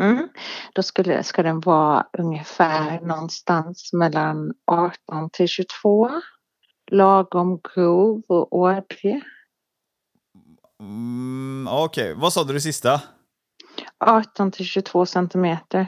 [0.00, 0.28] Mm,
[0.74, 6.10] då skulle, ska den vara ungefär någonstans mellan 18 till 22.
[6.94, 9.22] Lagom grov och ådrig.
[10.80, 13.00] Mm, Okej, vad sa du det sista?
[14.04, 15.86] 18 till 22 centimeter.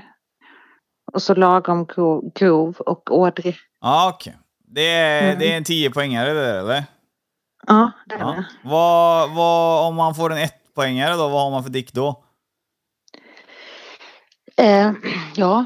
[1.12, 3.56] Och så lagom grov, grov och ådrig.
[3.80, 4.36] Ja, okej.
[4.68, 5.38] Det, är, Mm.
[5.38, 6.84] det är en 10 poängare det där, eller?
[7.66, 8.26] Ja, det är Ja.
[8.32, 8.46] det.
[8.68, 12.24] Vad, vad, om man får en 1 poängare då, vad har man för dick då?
[14.56, 14.92] Eh,
[15.34, 15.64] ja,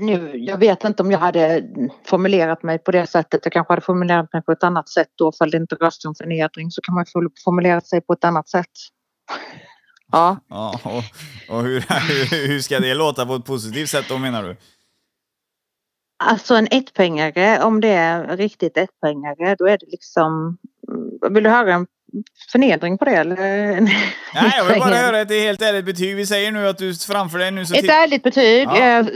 [0.00, 1.64] nu, jag vet inte om jag hade
[2.04, 3.40] formulerat mig på det sättet.
[3.44, 5.32] Jag kanske hade formulerat mig på ett annat sätt då.
[5.32, 7.04] För det inte rör sig om förnedring så kan man
[7.44, 8.70] formulera sig på ett annat sätt.
[10.12, 11.80] Ja, Ja, och, och hur,
[12.48, 14.56] hur, ska det låta på ett positivt sätt då menar du?
[16.18, 20.58] alltså en ettpoängare, om det är riktigt ettpoängare, då är det liksom...
[21.30, 21.86] Vill du höra en
[22.52, 23.36] förnedring på det eller?
[23.80, 26.16] Nej, jag vill bara höra ett helt ärligt betyg.
[26.16, 27.74] Vi säger nu att du framför dig nu så...
[27.74, 28.68] Ett ärligt betyg.
[28.68, 28.98] Ja.
[29.00, 29.06] Eh,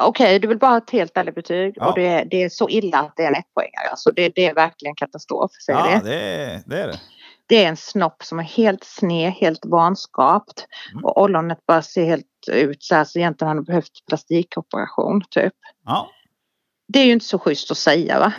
[0.00, 1.72] Okej, du vill bara ha ett helt ärligt betyg.
[1.76, 1.86] Ja.
[1.88, 3.88] Och det, är- det är så illa att det är en ettpoängare.
[3.90, 5.50] Alltså det, det är verkligen katastrof.
[5.66, 6.10] Säger Ja, det.
[6.10, 6.82] det är det.
[6.82, 7.00] Är det.
[7.46, 10.66] det är en snopp som är helt sned, helt vanskapt.
[10.92, 11.04] Mm.
[11.04, 15.52] Och ollonet bara ser helt ut så här så egentligen hade behövt plastikoperation typ.
[15.86, 16.10] Ja.
[16.88, 18.32] Det är ju inte så schysst att säga va.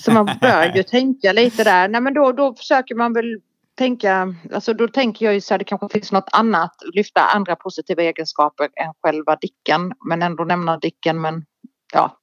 [0.00, 1.88] Så man bör ju tänka lite där.
[1.88, 3.36] Nej men då, då försöker man väl
[3.80, 7.56] tänka, alltså då tänker jag ju så här det kanske finns något annat, lyfta andra
[7.56, 9.92] positiva egenskaper än själva dicken.
[10.08, 11.44] Men ändå nämna dicken men
[11.92, 12.16] ja,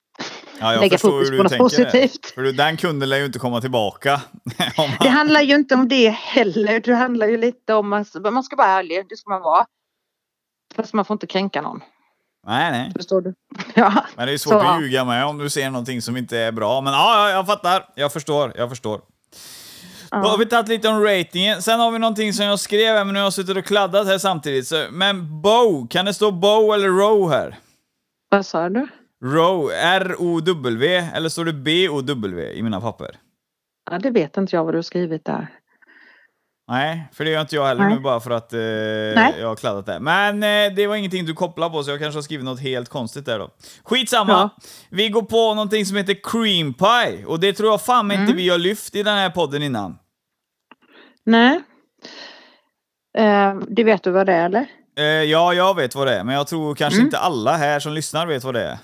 [0.59, 2.25] ja jag lägga fokus på något positivt.
[2.35, 4.13] För den kunden lär ju inte komma tillbaka.
[4.77, 6.79] Om Det man, handlar ju inte om det heller.
[6.79, 9.65] Det handlar ju lite om att man ska vara ärlig, det ska man vara.
[10.75, 11.81] Fast man får inte kränka någon.
[12.47, 12.91] nej, nej.
[12.95, 13.33] Förstår du?
[13.75, 14.05] Ja.
[14.15, 16.51] Men det är svårt Så, att ljuga med om du ser någonting som inte är
[16.51, 16.81] bra.
[16.81, 17.85] Men ja, jag fattar.
[17.95, 18.53] Jag förstår.
[18.55, 19.01] Jag förstår.
[20.11, 21.61] Då har vi tagit lite om ratingen.
[21.61, 24.07] Sen har vi någonting som jag skrev här, men nu har jag suttit och kladdat
[24.07, 24.67] här samtidigt.
[24.67, 27.57] Så, men bow, kan det stå bow eller row här?
[28.29, 28.87] Vad sa du?
[29.23, 33.15] Row, R-O-W, eller står det B-O-W i mina papper?
[33.91, 35.47] Ja, det vet inte jag vad du har skrivit där.
[36.69, 37.95] Nej, för det gör inte jag heller Nej.
[37.95, 38.59] nu bara för att eh,
[39.39, 39.99] jag har kladdat det.
[39.99, 42.89] Men eh, det var ingenting du kopplade på så jag kanske har skrivit något helt
[42.89, 43.49] konstigt där då.
[43.83, 44.31] Skitsamma!
[44.31, 44.49] Ja.
[44.89, 48.35] Vi går på någonting som heter cream pie och det tror jag fan inte Mm.
[48.35, 49.97] vi har lyft i den här podden innan.
[51.25, 51.61] Nej.
[53.17, 54.65] Eh, det vet du vad det är eller?
[54.97, 57.07] Eh, ja, jag vet vad det är, men jag tror kanske Mm.
[57.07, 58.77] inte alla här som lyssnar vet vad det är.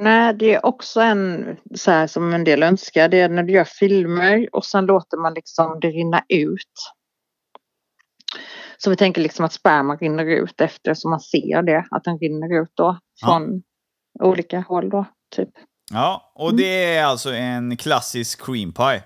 [0.00, 3.08] Nej, det är också en så här som en del önskar.
[3.08, 6.92] Det är när du gör filmer och sen låter man liksom det rinna ut.
[8.78, 12.18] Så vi tänker liksom att sperman rinner ut efter så man ser det, att den
[12.18, 13.62] rinner ut då från
[14.20, 15.04] olika håll då,
[15.36, 15.48] typ.
[15.92, 16.56] Ja, och Mm.
[16.56, 19.02] det är alltså en klassisk cream pie.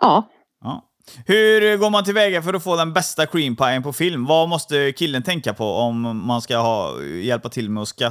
[0.00, 0.28] Ja,
[0.64, 0.84] Ja.
[1.26, 4.26] Hur går man tillväga för att få den bästa cream pien på film?
[4.26, 8.08] Vad måste killen tänka på om man ska ha, hjälpa till med att ska,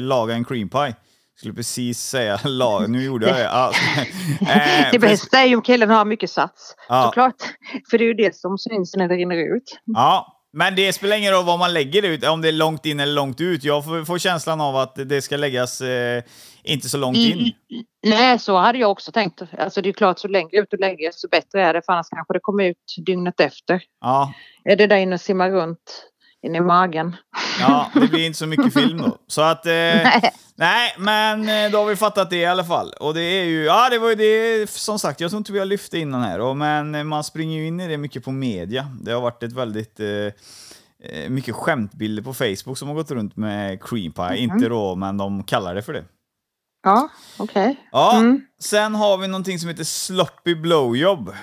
[0.00, 0.94] laga en cream pie?
[1.40, 3.42] Skulle precis säga lag, nu gjorde jag det.
[3.44, 3.72] Ja.
[4.50, 6.74] Eh, det bästa är ju om killen har mycket sats.
[6.88, 7.02] Ja.
[7.04, 7.34] Såklart.
[7.90, 9.78] För det är ju det som syns när det rinner ut.
[9.84, 13.00] Ja, men det spelar ingen roll vad man lägger ut, om det är långt in
[13.00, 13.64] eller långt ut.
[13.64, 16.22] Jag får, får känslan av att det ska läggas eh,
[16.62, 17.38] inte så långt in.
[17.38, 17.52] Mm.
[18.06, 19.42] Nej, så hade jag också tänkt.
[19.58, 21.82] Alltså det är klart, så längre ut du lägger så bättre är det.
[21.86, 22.76] För annars kanske det kommer ut
[23.06, 23.82] dygnet efter.
[24.00, 24.32] Ja,
[24.64, 26.09] Är det där inne och simmar runt
[26.42, 27.16] inne i magen?
[27.60, 29.16] ja, det blir inte så mycket film då.
[29.26, 29.66] Så att...
[29.66, 30.32] Eh, Nej.
[30.54, 32.92] nej, men eh, då har vi fattat det i alla fall.
[33.00, 35.58] Och det är ju, ja det var ju det, som sagt, jag tror inte vi
[35.58, 36.40] har lyft det innan här.
[36.40, 38.86] Och, men eh, man springer ju in i det mycket på media.
[39.02, 40.00] Det har varit ett väldigt...
[40.00, 40.06] Eh,
[41.02, 44.36] eh, mycket skämtbilder på Facebook som har gått runt med cream pie.
[44.36, 46.04] Inte då, men de kallar det för det.
[46.82, 47.76] Ja, okej.
[47.92, 48.40] Ja, Mm.
[48.58, 51.28] sen har vi någonting som heter sloppy blowjob.
[51.28, 51.34] Eh,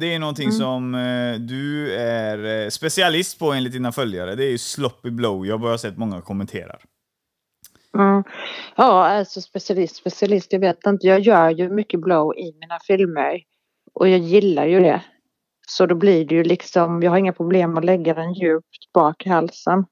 [0.00, 0.58] det är någonting Mm.
[0.58, 4.34] som eh, du är eh, specialist på enligt dina följare.
[4.34, 6.80] Det är ju sloppy blowjob och jag har sett många kommenterar.
[7.98, 8.24] Mm.
[8.76, 11.06] Ja, alltså specialist, specialist, jag vet inte.
[11.06, 13.40] Jag gör ju mycket blow i mina filmer.
[13.94, 15.02] Och jag gillar ju det.
[15.68, 19.26] Så då blir det ju liksom, jag har inga problem att lägga den djupt bak
[19.26, 19.84] i halsen.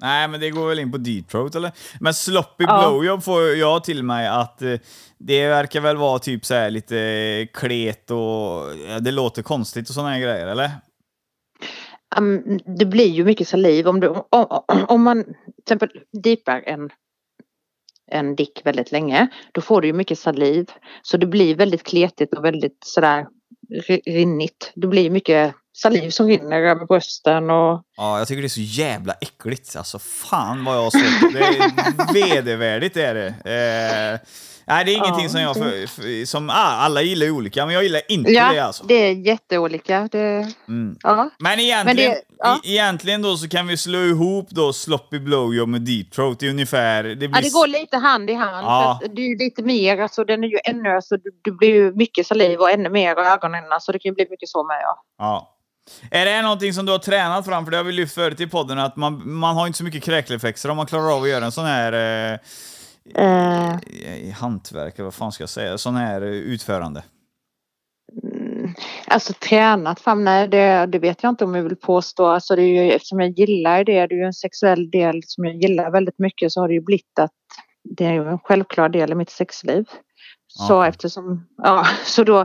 [0.00, 1.72] Nej, men det går väl in på deep throat eller?
[2.00, 2.78] Men sloppy Ja.
[2.88, 4.74] blowjob får jag till mig att eh,
[5.18, 8.18] det verkar väl vara typ så här lite klet och
[8.88, 10.70] ja, det låter konstigt och här grejer, eller?
[12.18, 15.88] Um, det blir ju mycket saliv om, du, om, om man till exempel
[16.22, 16.90] deepar en,
[18.10, 19.28] en dick väldigt länge.
[19.52, 20.66] Då får du ju mycket saliv.
[21.02, 23.26] Så det blir väldigt kletigt och väldigt sådär
[23.88, 24.72] ri- rinnigt.
[24.74, 28.60] Det blir mycket saliv som rinner över brösten och Ja, jag tycker det är så
[28.60, 29.76] jävla äckligt.
[29.76, 31.32] Alltså fan vad jag har svårt.
[31.32, 33.26] Det är vedervärdigt är det.
[33.28, 34.28] Eh,
[34.66, 35.56] nej, det är ingenting Ja, som jag...
[35.56, 38.84] För, för, som, ah, alla gillar olika, men jag gillar inte ja, det alltså.
[38.84, 40.08] det är jätteolika.
[40.12, 40.96] Det, Mm.
[41.02, 41.30] ja.
[41.38, 42.54] Men egentligen, det- ja.
[42.56, 46.42] e- egentligen då så kan vi slå ihop då sloppy blowjob med deep throat.
[46.42, 47.02] Är ungefär...
[47.04, 48.66] Det blir ja, det går lite hand i hand.
[48.66, 49.00] Ja.
[49.14, 52.58] Det är lite mer, alltså den är ju ännu, alltså det, blir ju mycket saliv
[52.60, 53.64] och ännu mer i ögonen.
[53.80, 55.04] Så det kan ju bli mycket så med ja.
[55.18, 55.54] Ja.
[56.10, 57.64] Är det någonting som du har tränat fram?
[57.64, 60.02] För det har vi lyft förut i podden, att man, man har inte så mycket
[60.02, 61.92] kräkreflexer om man klarar av att göra en sån här
[62.32, 62.38] eh,
[63.14, 63.76] Eh,
[64.18, 67.02] i hantverk, eller vad fan ska jag säga, sån här eh, utförande.
[68.22, 68.74] Mm,
[69.06, 72.26] Alltså tränat fram, nej det, det vet jag inte om jag vill påstå.
[72.26, 75.44] Alltså det är ju, eftersom jag gillar det, det är ju en sexuell del som
[75.44, 77.30] jag gillar väldigt mycket så har det ju blivit att
[77.84, 79.84] det är ju en självklar del i mitt sexliv.
[80.46, 80.86] Så Ja.
[80.86, 82.44] eftersom, ja så då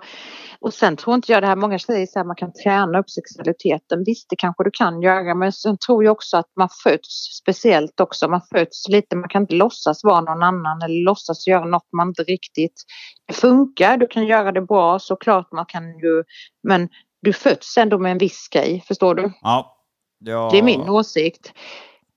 [0.64, 3.10] och sen tror inte jag det här, många säger så här man kan träna upp
[3.10, 4.04] sexualiteten.
[4.06, 8.00] Visst det kanske du kan göra men sen tror jag också att man föds speciellt
[8.00, 8.28] också.
[8.28, 12.08] Man föds lite, man kan inte låtsas vara någon annan eller låtsas göra något man
[12.08, 12.84] inte riktigt
[13.28, 13.98] det funkar.
[13.98, 16.24] Du kan göra det bra såklart man kan ju
[16.68, 16.90] men
[17.22, 19.32] du föds ändå med en viss grej, förstår du?
[19.42, 19.78] Ja.
[20.20, 20.50] ja.
[20.52, 21.54] Det är min åsikt.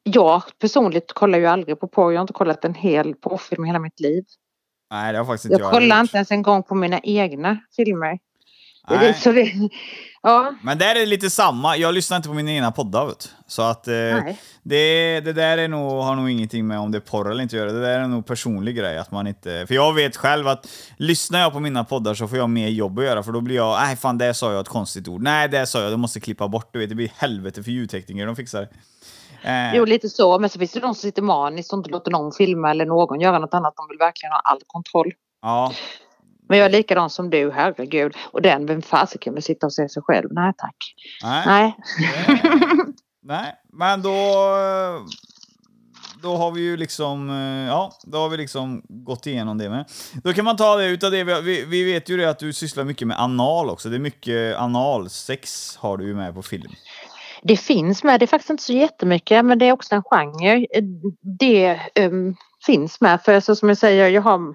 [0.03, 2.13] Jag personligt kollar ju aldrig på porr.
[2.13, 4.25] Jag har inte kollat en hel porrfilm hela mitt liv.
[4.91, 7.59] Nej, det har faktiskt inte Jag jag kollar inte ens en gång på mina egna
[7.77, 8.19] filmer.
[8.95, 9.15] Nej.
[9.15, 9.53] så det,
[10.23, 11.77] ja, Men där är det lite samma.
[11.77, 13.07] Jag lyssnar inte på mina egna poddar.
[13.07, 13.33] Vet.
[13.47, 13.95] Så att eh,
[14.63, 17.57] det, det där är nog, har nog ingenting med om det är porr eller inte
[17.57, 17.73] att göra.
[17.73, 18.99] Det där är nog personlig grej.
[18.99, 22.39] Att man inte, för jag vet själv att lyssnar jag på mina poddar så får
[22.39, 23.23] jag mer jobb att göra.
[23.23, 25.23] För då blir jag, nej fan det sa jag ett konstigt ord.
[25.23, 26.69] Nej det sa jag, det måste klippa bort.
[26.73, 28.69] Du vet, det blir helvete för ljudtekniker, de fixar.
[29.43, 30.39] Eh, Jo, lite så.
[30.39, 33.21] Men så finns det de som sitter maniskt och inte låter någon filma eller någon
[33.21, 33.75] göra något annat.
[33.77, 35.13] De vill verkligen ha all kontroll.
[35.43, 35.73] ja.
[36.49, 38.17] Men jag är likadan som du, herregud.
[38.33, 40.29] Och den, vem fasiken vill sitta och se sig själv?
[40.31, 40.77] Nej tack.
[41.23, 41.45] Nej.
[41.47, 41.75] Nej.
[43.23, 44.13] Nej, men då...
[46.23, 49.85] Då har vi ju liksom, eh, ja, då har vi liksom gått igenom det med.
[50.25, 52.53] Då kan man ta det utav det, vi, vi, vi vet ju det att du
[52.53, 53.89] sysslar mycket med anal också.
[53.89, 56.73] Det är mycket analsex har du ju med på film.
[57.43, 60.67] Det finns med, det är faktiskt inte så jättemycket men det är också en genre.
[61.39, 62.37] Det um,
[62.67, 63.23] finns med.
[63.23, 64.55] För så som jag säger, jag har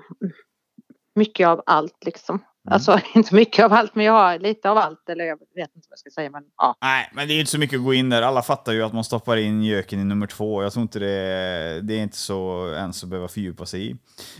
[1.16, 2.36] mycket av allt liksom.
[2.36, 2.74] Mm.
[2.74, 5.10] Alltså inte mycket av allt men jag har lite av allt.
[5.10, 6.76] Eller jag vet inte vad jag ska säga men ja.
[6.82, 8.22] Nej, men det är inte så mycket att gå in där.
[8.22, 10.64] Alla fattar ju att man stoppar in göken i nummer två.
[10.64, 13.96] Jag tror inte det, det är inte så ens att behöva fördjupa sig i.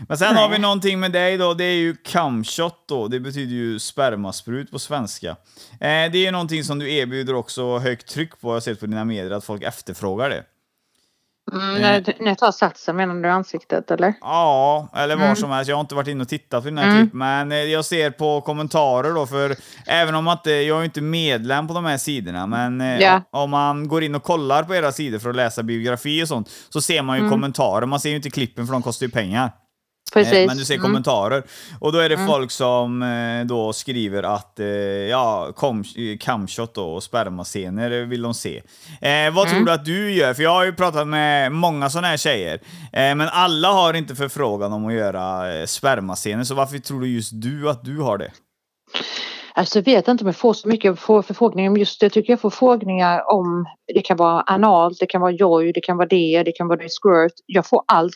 [0.08, 0.42] Men sen Nej.
[0.42, 1.54] har vi någonting med dig då.
[1.54, 3.08] Det är ju camshot då.
[3.08, 5.28] Det betyder ju spermasprut på svenska.
[5.28, 5.36] Eh,
[5.80, 8.48] det är ju någonting som du erbjuder också högt tryck på.
[8.48, 10.44] Jag har sett på dina medier att folk efterfrågar det.
[11.52, 14.14] Mm, när, när jag tar satsen menar du ansiktet eller?
[14.20, 15.28] Ja, eller Mm.
[15.28, 15.68] var som helst.
[15.68, 18.40] Jag har inte varit inne och tittat på dina klipp, men eh, jag ser på
[18.40, 22.46] kommentarer då, för även om att eh, jag är inte medlem på de här sidorna,
[22.46, 23.22] men eh, Ja.
[23.30, 26.50] om man går in och kollar på era sidor för att läsa biografi och sånt,
[26.68, 27.30] så ser man ju Mm.
[27.30, 27.86] kommentarer.
[27.86, 29.50] Man ser ju inte klippen för de kostar ju pengar.
[30.12, 30.32] Precis.
[30.32, 30.82] Eh, Men du ser Mm.
[30.84, 31.42] kommentarer.
[31.80, 35.52] Och då är det folk som eh, då skriver att eh, ja,
[36.74, 38.56] då, och spermascener vill de se.
[39.00, 39.56] Eh, vad Mm.
[39.56, 40.34] tror du att du gör?
[40.34, 42.54] För jag har ju pratat med många sådana här tjejer.
[42.92, 47.30] Eh, men alla har inte förfrågan om att göra spermascener, så varför tror du just
[47.34, 48.30] du att du har det?
[49.54, 52.04] Alltså jag vet inte om jag får så mycket för- förfrågningar om just det.
[52.06, 55.80] Jag tycker jag får frågningar om det kan vara analt, det kan vara joy, det
[55.80, 57.32] kan vara det, det kan vara det squirt.
[57.46, 58.14] Jag får allt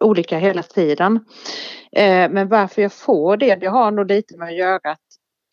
[0.00, 1.24] olika hela tiden.
[1.92, 5.00] Eh, men varför jag får det, det har nog lite med att göra att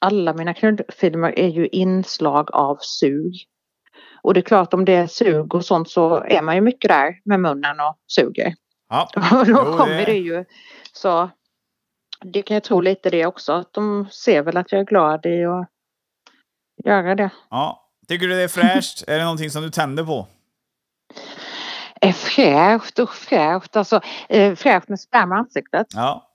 [0.01, 3.33] alla mina knullfilmer är ju inslag av sug.
[4.23, 6.89] Och det är klart om det är sug och sånt så är man ju mycket
[6.89, 8.53] där med munnen och suger.
[8.89, 10.45] Ja, Och då Jo, det- kommer det ju
[10.93, 11.29] så.
[12.21, 13.53] Det kan jag tro lite det också.
[13.53, 15.67] Att de ser väl att jag är glad i att
[16.85, 17.29] göra det.
[17.49, 17.81] ja.
[18.07, 19.03] Tycker du det är fräscht?
[19.07, 20.27] är det någonting som du tänder på?
[22.07, 23.75] Är fräscht och fräscht.
[23.75, 25.87] Alltså eh, fräscht med sperma i ansiktet.
[25.95, 26.31] Ja.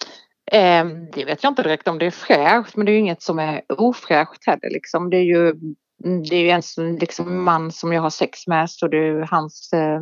[0.53, 2.77] Eh, det vet jag inte direkt om det är fräscht.
[2.77, 5.11] Men det är ju inget som är ofräscht heller liksom.
[5.11, 5.49] Det är ju
[6.05, 8.97] mm, det är ju en som- liksom, man som jag har sex med så det
[8.97, 10.01] är ju hans eh,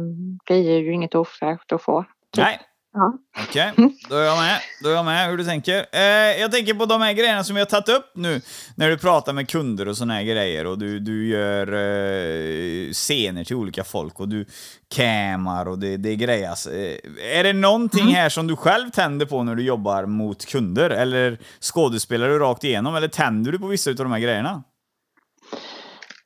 [0.49, 2.05] grejer är ju inget ofräscht att få.
[2.37, 2.61] Nej.
[2.99, 3.19] Ja.
[3.49, 3.73] Okej,
[4.09, 4.61] då är jag med.
[4.83, 5.87] Då är jag med hur du tänker.
[5.93, 6.01] Eh,
[6.41, 8.41] jag tänker på de här grejerna som vi har tagit upp nu,
[8.75, 13.45] när du pratar med kunder och såna här grejer och du, du gör eh, scener
[13.45, 14.47] till olika folk och du
[14.95, 16.67] camar och det, det grejas.
[16.67, 16.97] Eh,
[17.39, 20.91] är det någonting här som du själv tänder på när du jobbar mot kunder?
[20.91, 22.97] Eller skådespelar du rakt igenom?
[22.97, 24.63] Eller tänder du på vissa av de här grejerna?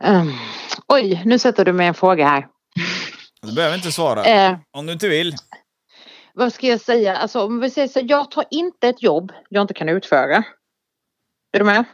[0.04, 0.32] Ehm,
[0.88, 2.46] oj, nu sätter du mig en fråga här.
[3.46, 4.24] Du behöver inte svara.
[4.24, 5.34] Eh, Om du inte vill.
[6.34, 7.16] Vad ska jag säga?
[7.16, 10.36] Alltså om vi säger så jag tar inte ett jobb jag inte kan utföra.
[11.52, 11.84] Är du med?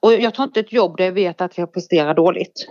[0.00, 2.66] Och jag tar inte ett jobb där jag vet att jag presterar dåligt.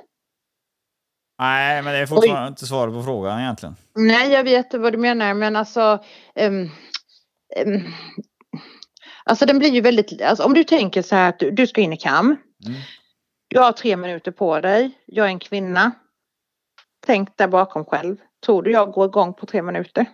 [1.40, 3.76] Nej, men det är fortfarande inte svaret på frågan egentligen.
[3.96, 6.04] Nej, jag vet vad du menar, men alltså...
[6.36, 6.70] ehm,
[7.56, 7.82] ehm,
[9.24, 10.22] alltså den blir ju väldigt...
[10.22, 12.26] Alltså, om du tänker så här att du, du ska in i kam.
[12.26, 12.82] Mm.
[13.48, 14.92] Du har tre minuter på dig.
[15.06, 15.92] Jag är en kvinna.
[17.06, 18.18] Tänk där bakom själv.
[18.46, 20.06] Tror du jag går igång på tre minuter?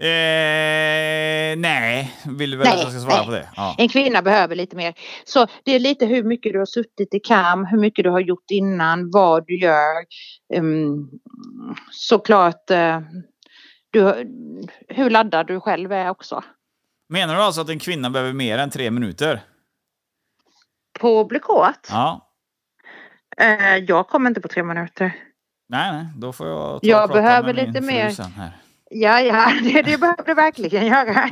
[0.00, 3.26] Eh, nej, vill du väl Nej, att jag ska svara nej.
[3.26, 3.48] på det?
[3.56, 3.74] Ja.
[3.78, 4.94] En kvinna behöver lite mer.
[5.24, 8.20] Så det är lite hur mycket du har suttit i kam, hur mycket du har
[8.20, 10.04] gjort innan, vad du gör.
[10.54, 11.10] Um,
[11.90, 13.00] såklart uh,
[13.90, 14.14] du,
[14.88, 16.44] hur laddad du själv är också.
[17.08, 19.40] Menar du alltså att en kvinna behöver mer än tre minuter?
[21.00, 21.88] På Blekåt?
[21.90, 22.32] Ja.
[23.36, 25.16] Eh, jag kommer inte på tre minuter.
[25.68, 28.36] Nej, nej, då får jag ta Jag behöver lite mer.
[28.36, 28.52] Här.
[28.90, 31.22] Ja, ja, det, det behöver du verkligen göra.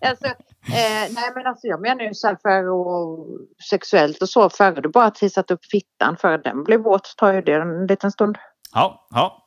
[0.00, 3.26] alltså, eh, nej, men alltså jag menar ju så här för och
[3.70, 7.42] sexuellt och så, före du bara tissat upp fittan för den blir våt tar ju
[7.42, 8.38] det en liten stund.
[8.74, 9.42] Ja, ja.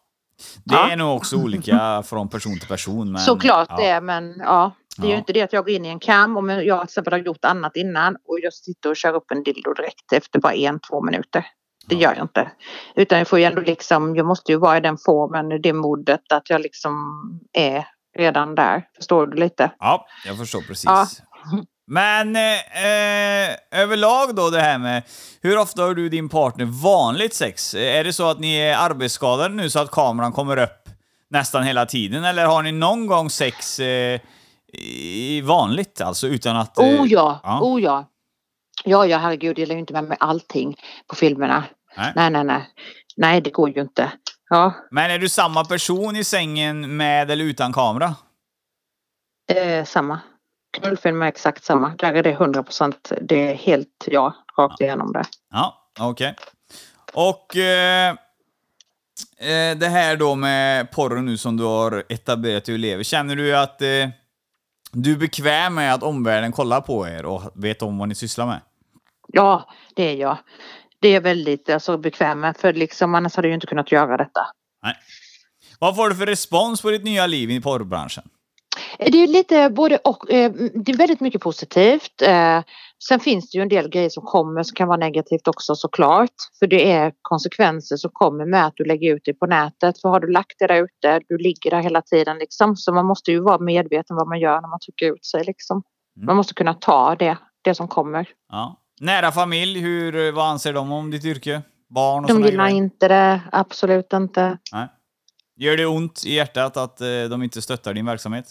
[0.66, 0.92] Det Ja.
[0.92, 3.12] är nog också olika från person till person.
[3.12, 3.78] Men, Såklart ja.
[3.78, 4.72] det, men ja.
[4.98, 5.12] Det är Ja.
[5.14, 7.20] ju inte det att jag går in i en kam om jag till exempel har
[7.20, 10.80] gjort annat innan och jag sitter och kör upp en dildo direkt efter bara en,
[10.80, 11.46] två minuter.
[11.86, 12.52] Det gör jag inte.
[12.96, 16.32] Utan jag får ju ändå liksom, jag måste ju vara i den formen, det modet
[16.32, 16.94] att jag liksom
[17.54, 18.84] är redan där.
[18.96, 19.72] Förstår du lite?
[19.80, 20.86] Ja, jag förstår precis.
[20.86, 21.08] Ja.
[21.92, 25.04] Men eh, eh, överlag då det här med
[25.42, 27.74] hur ofta har du och din partner vanligt sex?
[27.74, 30.90] Är det så att ni är arbetsskadade nu så att kameran kommer upp
[31.30, 32.24] nästan hela tiden?
[32.24, 34.20] Eller har ni någon gång sex eh,
[34.74, 36.78] i vanligt, alltså utan att...
[36.80, 37.60] eh, Oh ja, ja.
[37.62, 38.10] oh ja.
[38.84, 40.76] Ja, ja, herregud, jag lägger inte med mig allting
[41.08, 41.64] på filmerna.
[41.98, 42.14] Nej.
[42.16, 42.70] Nej, nej, nej.
[43.18, 44.12] Nej, det går ju inte.
[44.50, 48.16] Ja, Men är du samma person i sängen med eller utan kamera?
[49.52, 50.20] eh, samma.
[50.78, 51.90] Knullfilm är exakt samma.
[51.98, 53.12] Där är det 100 procent.
[53.22, 55.24] Det är helt ja, rakt igenom det.
[55.52, 56.36] Ja, okej.
[57.14, 58.10] Och eh,
[59.40, 63.04] eh, det här då med porren nu som du har etablerat dig och lever.
[63.04, 63.88] Känner du att eh,
[64.92, 68.46] du är bekväm med att omvärlden kollar på er och vet om vad ni sysslar
[68.46, 68.62] med?
[69.34, 70.38] Ja, det är jag.
[71.02, 72.54] Det är väldigt alltså, bekväm.
[72.58, 74.42] För liksom, annars hade jag inte kunnat göra detta.
[74.84, 74.96] Nej.
[75.80, 78.24] Vad får du för respons på ditt nya liv i porrbranschen?
[78.98, 80.32] Det är lite både och.
[80.32, 80.52] eh,
[80.86, 82.22] Det är väldigt mycket positivt.
[82.22, 82.62] Eh,
[83.08, 86.34] Sen finns det ju en del grejer som kommer som kan vara negativt också såklart.
[86.60, 90.02] För det är konsekvenser som kommer med att du lägger ut det på nätet.
[90.02, 92.76] För har du lagt det där ute, du ligger där hela tiden liksom.
[92.76, 95.84] Så man måste ju vara medveten vad man gör när man trycker ut sig liksom.
[96.26, 98.28] Man måste kunna ta det, det som kommer.
[98.52, 98.79] Ja.
[99.00, 101.62] Nära familj, hur, vad anser de om ditt yrke?
[101.90, 102.78] Barn och De gillar grejer?
[102.78, 104.58] inte det, absolut inte.
[104.72, 104.88] Nej.
[105.56, 108.46] Gör det ont i hjärtat att eh, de inte stöttar din verksamhet?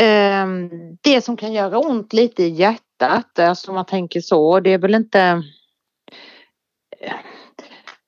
[0.00, 0.70] Ehm,
[1.02, 4.78] det som kan göra ont lite i hjärtat, alltså om man tänker så, det är
[4.78, 5.42] väl inte...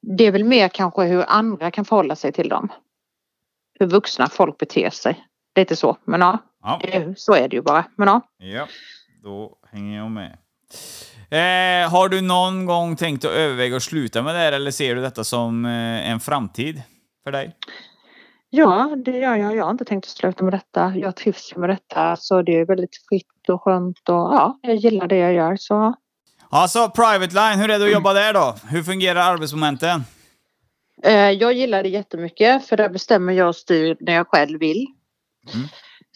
[0.01, 2.68] Det är väl mer kanske hur andra kan förhålla sig till dem.
[3.80, 5.24] Hur vuxna folk beter sig.
[5.57, 6.80] Lite så, men ja, Ja.
[7.16, 7.84] så är det ju bara.
[7.96, 8.20] Men ja.
[8.38, 8.66] Ja,
[9.23, 10.39] då hänger jag med.
[11.31, 14.95] Eh, har du någon gång tänkt att överväga att sluta med det här eller ser
[14.95, 16.83] du detta som eh, en framtid
[17.25, 17.57] för dig?
[18.51, 19.57] Ja, det gör jag.
[19.57, 20.93] Jag har inte tänkt att sluta med detta.
[20.97, 25.07] Jag trivs med detta så det är väldigt fritt och skönt och ja, jag gillar
[25.07, 25.95] det jag gör så.
[26.51, 28.55] Alltså, Private Line, hur är det att jobba där då?
[28.71, 30.05] Hur fungerar arbetsmomenten?
[31.03, 34.87] Eh, jag gillar det jättemycket för där bestämmer jag och styr när jag själv vill.
[35.55, 35.69] Mm.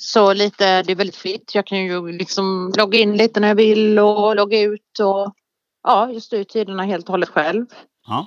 [0.05, 1.55] Så lite, det är väldigt fritt.
[1.55, 5.35] Jag kan ju liksom logga in lite när jag vill och logga ut och
[5.83, 7.67] ja, jag styr tiderna helt och hållet själv.
[8.07, 8.27] Ja.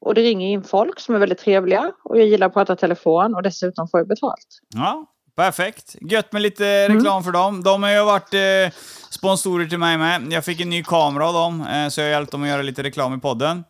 [0.00, 3.34] Och det ringer in folk som är väldigt trevliga och jag gillar att prata telefon
[3.34, 4.46] och dessutom får jag betalt.
[4.74, 5.06] Ja,
[5.36, 5.96] perfekt.
[6.00, 7.62] Gött med lite reklam för dem.
[7.62, 8.78] De har ju varit eh,
[9.10, 10.32] sponsorer till mig med.
[10.32, 12.62] Jag fick en ny kamera av dem, eh, så jag har hjälpt dem att göra
[12.62, 13.64] lite reklam i podden.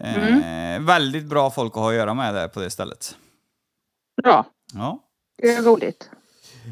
[0.00, 3.16] Eh, Väldigt bra folk att ha att göra med där på det stället.
[4.22, 4.44] Bra,
[4.74, 4.98] Ja.
[5.42, 6.10] det är roligt.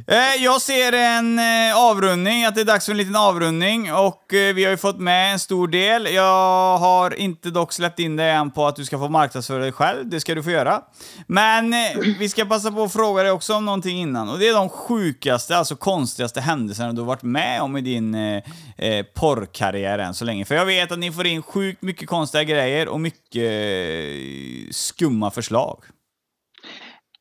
[0.07, 4.35] Eh, jag ser en eh, avrundning, att det är dags för en liten avrundning och
[4.35, 6.07] eh, vi har ju fått med en stor del.
[6.15, 9.73] Jag har inte dock släppt in dig än på att du ska få marknadsföra dig
[9.73, 10.81] själv, det ska du få göra.
[11.27, 11.75] Men
[12.19, 14.69] vi ska passa på att fråga dig också om någonting innan och det är de
[14.69, 20.25] sjukaste, alltså konstigaste händelserna du har varit med om i din eh, porrkarriär än så
[20.25, 20.45] länge.
[20.45, 25.31] För jag vet att ni får in sjukt mycket konstiga grejer och mycket eh, skumma
[25.31, 25.79] förslag.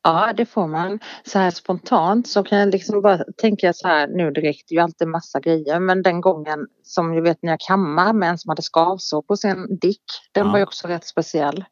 [0.06, 0.98] Ja, det får man.
[1.24, 4.76] Så här spontant så kan jag liksom bara tänka så här nu direkt, det är
[4.76, 8.38] ju alltid massa grejer, men den gången som jag vet när jag kammar med en
[8.38, 10.02] som hade skavsår på sin dick,
[10.32, 10.52] den Ja.
[10.52, 11.64] var ju också rätt speciell.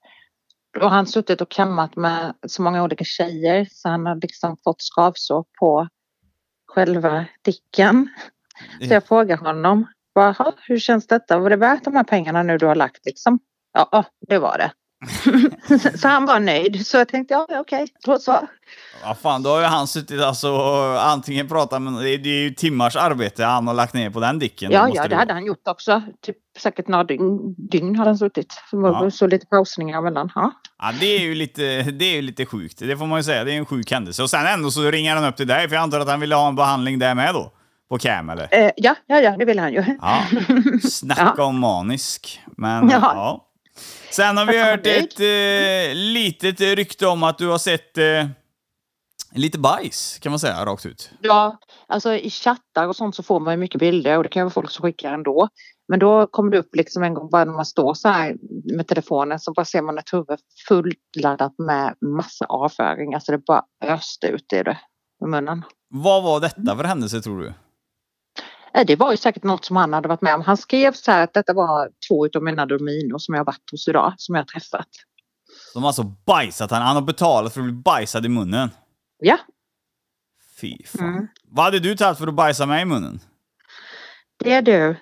[0.78, 4.56] Då har han suttit och kammat med så många olika tjejer så han har liksom
[4.64, 5.88] fått skavsår på
[6.66, 8.08] själva dicken.
[8.88, 11.38] Så jag frågar honom, bara, "Ha, hur känns detta?
[11.38, 13.38] Var det värt de här pengarna nu du har lagt liksom?
[13.72, 14.72] Ja, det var det.
[15.94, 16.86] så han var nöjd.
[16.86, 18.48] Så jag tänkte, ja okej, då så.
[19.02, 21.92] Ja fan, då har ju han suttit alltså och antingen pratat med...
[21.92, 24.72] Det är, ju timmars arbete han har lagt ner på den dicken.
[24.72, 26.02] Ja, ja, det hade han gjort också.
[26.22, 28.54] Typ säkert några dygn, dygn hade han suttit.
[28.72, 29.10] Ja.
[29.10, 30.30] Så lite pausningar emellan.
[30.34, 30.52] Ja.
[30.78, 32.78] Ja, det är ju lite, det är ju lite sjukt.
[32.78, 33.44] Det får man ju säga.
[33.44, 34.22] Det är en sjuk händelse.
[34.22, 36.34] Och sen ändå så ringer han upp till dig, för jag antar att han ville
[36.34, 37.52] ha en behandling där med då?
[37.88, 38.48] På cam eller?
[38.50, 39.84] Eh, ja, ja, ja, det vill han ju.
[40.00, 40.22] Ja.
[40.90, 42.40] Snacka om manisk.
[42.56, 42.98] Men ja.
[43.00, 43.50] Ja.
[44.14, 48.26] Sen har vi hört ett eh, litet rykte om att du har sett eh,
[49.32, 51.10] lite bajs, kan man säga, rakt ut.
[51.20, 54.40] Ja, alltså i chattar och sånt så får man ju mycket bilder och det kan
[54.40, 55.48] ju vara folk som skickar ändå.
[55.88, 58.36] Men då kommer det upp liksom en gång bara när man står så här
[58.76, 60.38] med telefonen så bara ser man ett huvud
[60.68, 63.14] fulladdat med massa avföring.
[63.14, 64.78] Alltså det bara öste ut i det
[65.20, 65.62] med munnen.
[65.88, 67.52] Vad var detta för händelse, tror du?
[68.76, 70.40] Eh, Det var ju säkert något som han hade varit med om.
[70.42, 73.70] Han skrev så här att detta var två utav mina dominor som jag har varit
[73.70, 74.88] hos idag, som jag har träffat.
[75.74, 76.82] De har alltså bajsat han.
[76.82, 78.70] Han har betalat för att bli bajsad i munnen.
[79.18, 79.38] Ja,
[80.60, 81.08] Fy fan.
[81.08, 81.26] Mm.
[81.50, 83.20] Vad hade du tagit för att bajsa mig i munnen?
[84.44, 84.96] det är du.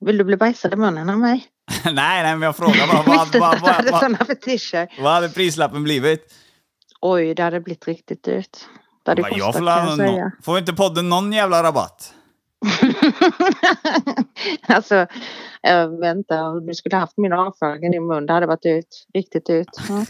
[0.00, 1.46] Vill du bli bajsad i munnen av mig?
[1.84, 3.02] nej, nej, men jag frågar bara.
[3.02, 3.06] Vad,
[3.40, 3.60] vad, hade vad,
[3.90, 5.02] vad, sådana fetischer.
[5.02, 6.34] vad hade prislappen blivit?
[7.00, 8.56] Oj, det hade blivit riktigt dyrt.
[9.04, 10.24] Det hade kostat får, kan jag säga.
[10.24, 12.14] nå- får inte podden någon jävla rabatt?
[14.66, 15.06] alltså,
[15.62, 16.34] jag vet inte.
[16.34, 18.88] Om du skulle haft min avföring i din mun, det hade varit dyrt.
[19.14, 19.68] Riktigt dyrt.
[19.88, 20.04] Ja.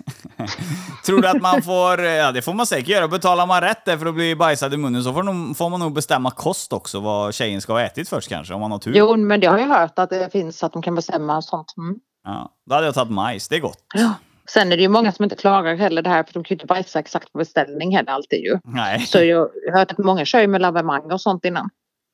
[1.07, 3.97] Tror du att man får, ja det får man säkert göra, betalar man rätt där
[3.97, 7.01] för att bli bajsad i munnen så får, nog, får man nog bestämma kost också,
[7.01, 8.93] vad tjejen ska ha ätit först kanske, om man har tur.
[8.95, 11.75] Jo, men det har jag hört att det finns att de kan bestämma sånt.
[11.79, 11.97] Mm.
[12.25, 13.85] Ja, då hade jag tagit majs, det är gott.
[13.95, 14.15] Ja.
[14.51, 16.55] Sen är det ju många som inte klarar heller det här för de kan ju
[16.55, 18.59] inte bajsa exakt på beställning heller alltid ju.
[18.65, 19.01] Nej.
[19.01, 21.71] Så jag har hört att många kör ju med lavemang och sånt innan.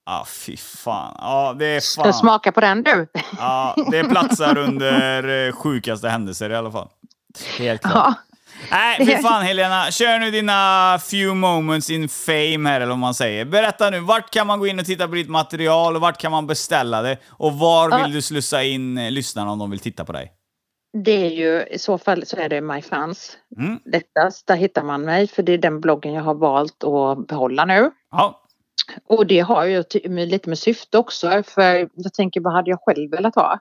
[0.07, 1.17] Ja, fy fan.
[1.19, 2.13] Ja, det är fan.
[2.15, 3.07] smaka på den du?
[3.39, 6.89] Ja, det platsar under eh, sjukaste händelser i alla fall.
[7.59, 7.95] Helt klart.
[7.95, 8.15] Ja.
[8.71, 9.91] Nej, fy fan Helena.
[9.91, 13.45] Kör nu dina few moments in fame här, eller vad man säger.
[13.45, 16.31] Berätta nu, vart kan man gå in och titta på ditt material och vart kan
[16.33, 17.19] man beställa det?
[17.31, 18.03] Och var Ja.
[18.05, 20.33] vill du slussa in eh, lyssnarna om de vill titta på dig?
[21.05, 23.37] Det är ju i så fall så är det MyFans.
[23.59, 23.79] Mm.
[23.85, 27.65] Lättast, där hittar man mig för det är den bloggen jag har valt att behålla
[27.65, 27.91] nu.
[28.11, 28.41] Ja.
[29.05, 29.85] Och det har ju
[30.27, 33.59] lite med syfte också för jag tänker vad hade jag själv velat ha?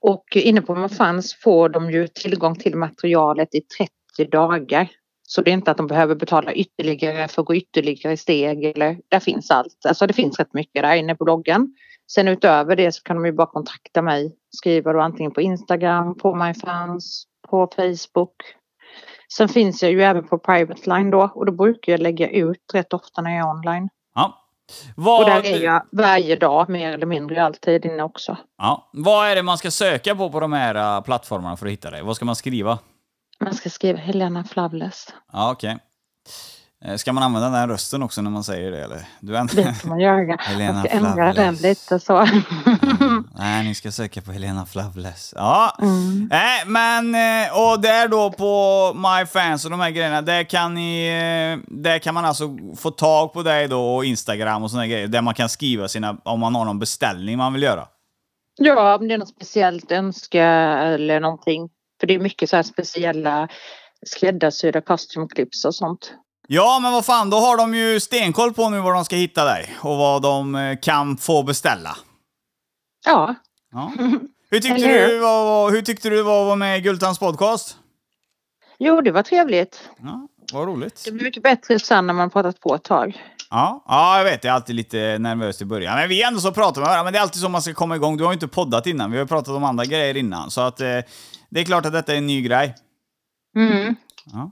[0.00, 4.88] Och inne på MyFans får de ju tillgång till materialet i 30 dagar.
[5.22, 9.00] Så det är inte att de behöver betala ytterligare för att gå ytterligare steg eller
[9.08, 9.86] där finns allt.
[9.88, 11.74] Alltså det finns rätt mycket där inne på bloggen.
[12.12, 14.36] Sen utöver det så kan de ju bara kontakta mig.
[14.50, 18.36] Skriva då antingen på Instagram, på MyFans, på Facebook.
[19.36, 22.70] Sen finns jag ju även på Private Line då och då brukar jag lägga ut
[22.74, 24.44] rätt ofta när jag är online ja.
[24.96, 28.36] Och Vad, där är jag varje dag mer eller mindre alltid inne också.
[28.58, 28.90] ja.
[28.92, 31.90] Vad är det man ska söka på på de här äh, plattformarna för att hitta
[31.90, 32.02] dig?
[32.02, 32.78] Vad ska man skriva?
[33.40, 35.08] Man ska skriva Helena Flavless.
[35.32, 35.70] Ja, okej.
[35.70, 35.78] Eh,
[36.96, 39.00] Ska man använda den här rösten också när man säger det eller?
[39.20, 40.36] Du änd- Det kan man göra.
[40.40, 42.26] Helena jag ska ändra den lite så.
[43.38, 45.34] Nej, ni ska söka på Helena Flavless.
[45.36, 46.28] Ja, Mm.
[46.30, 51.06] Nej, men eh, och där då på MyFans och de här grejerna, där kan ni,
[51.08, 55.08] eh, där kan man alltså få tag på dig då och Instagram och såna grejer,
[55.08, 57.86] där man kan skriva sina, om man har någon beställning man vill göra.
[58.60, 60.44] Ja, om det är något speciellt önska
[60.78, 61.68] eller någonting.
[62.00, 63.48] För det är mycket så här speciella
[64.06, 64.82] skräddarsydda
[65.34, 66.12] clips och sånt.
[66.50, 69.44] Ja, men vad fan, då har de ju stenkoll på nu var de ska hitta
[69.44, 71.96] dig och vad de eh, kan få beställa.
[73.06, 73.34] Ja,
[73.72, 73.92] Ja.
[74.50, 77.76] Hur tyckte du var, hur tyckte du var att vara med i Gultans podcast?
[78.78, 79.90] jo det var trevligt.
[80.02, 81.02] Ja, vad roligt.
[81.04, 83.22] Det blir mycket bättre sen när man pratat på ett tag.
[83.50, 84.44] Ja, ja, jag vet.
[84.44, 85.96] Jag är alltid lite nervös i början.
[85.98, 87.04] Men vi är ändå så pratar med varandra.
[87.04, 88.16] Men det är alltid så man ska komma igång.
[88.16, 89.10] Du har ju inte poddat innan.
[89.10, 90.50] Vi har pratat om andra grejer innan.
[90.50, 90.98] Så att eh,
[91.50, 92.74] det är klart att detta är en ny grej.
[93.56, 93.96] Mm.
[94.32, 94.50] Ja.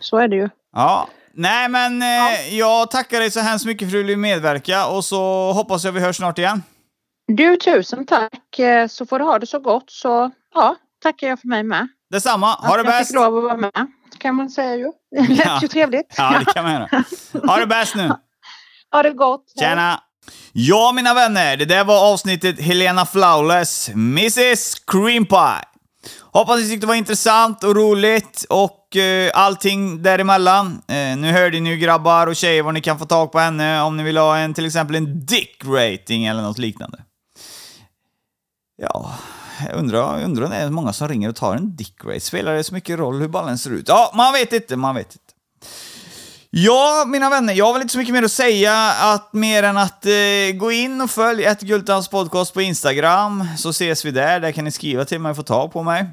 [0.00, 0.48] Så är det ju.
[0.74, 1.08] Ja.
[1.36, 4.86] Nej, men eh, jag tackar dig så hemskt mycket för att du ville medverka.
[4.86, 6.62] Och så hoppas jag vi hörs snart igen.
[7.32, 8.58] Du, tusen tack.
[8.58, 11.88] Eh, Så får du ha det så gott så ja, tackar jag för mig med.
[12.10, 12.46] Detsamma.
[12.52, 13.08] Ha det Att jag bäst!
[13.10, 13.72] fick lov att vara med
[14.18, 14.90] kan man säga ju.
[15.10, 15.58] Det lät Ja.
[15.62, 16.14] ju trevligt.
[16.16, 16.88] Ja, det kan man göra.
[17.46, 18.12] Ha det bäst nu!
[18.92, 19.44] Ha det gott.
[19.58, 20.00] Tjena!
[20.52, 25.64] Ja, mina vänner, det där var avsnittet Helena Flawless, Mrs Cream Pie.
[26.32, 30.82] Hoppas ni tyckte det var intressant och roligt och eh, allting däremellan.
[30.88, 33.82] Eh, nu hörde ni ju grabbar och tjejer vad ni kan få tag på henne
[33.82, 36.98] om ni vill ha en till exempel en dick rating eller något liknande.
[38.76, 39.14] Ja,
[39.68, 42.20] jag undrar, jag undrar om det är många som ringer och tar en dick rate.
[42.20, 43.88] Spelar det så mycket roll hur ballen ser ut?
[43.88, 45.34] Ja, man vet inte, man vet inte.
[46.50, 49.76] Ja, mina vänner, jag har väl inte så mycket mer att säga att mer än
[49.76, 50.12] att eh,
[50.54, 54.40] gå in och följ ett Gultans podcast på Instagram, så ses vi där.
[54.40, 56.06] Där kan ni skriva till mig och få tag på mig.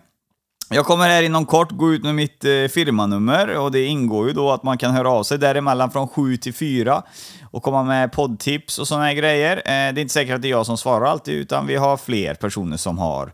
[0.74, 4.34] Jag kommer här inom kort gå ut med mitt eh, firmanummer och det ingår ju
[4.34, 7.03] då att man kan höra av sig däremellan från 7 till 4
[7.51, 9.57] och komma med poddtips och sådana här grejer.
[9.57, 11.97] Eh, det är inte säkert att det är jag som svarar alltid, utan vi har
[11.97, 13.32] fler personer som har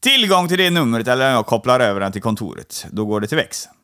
[0.00, 2.86] tillgång till det numret eller om jag kopplar över den till kontoret.
[2.90, 3.74] Då går det till växeln.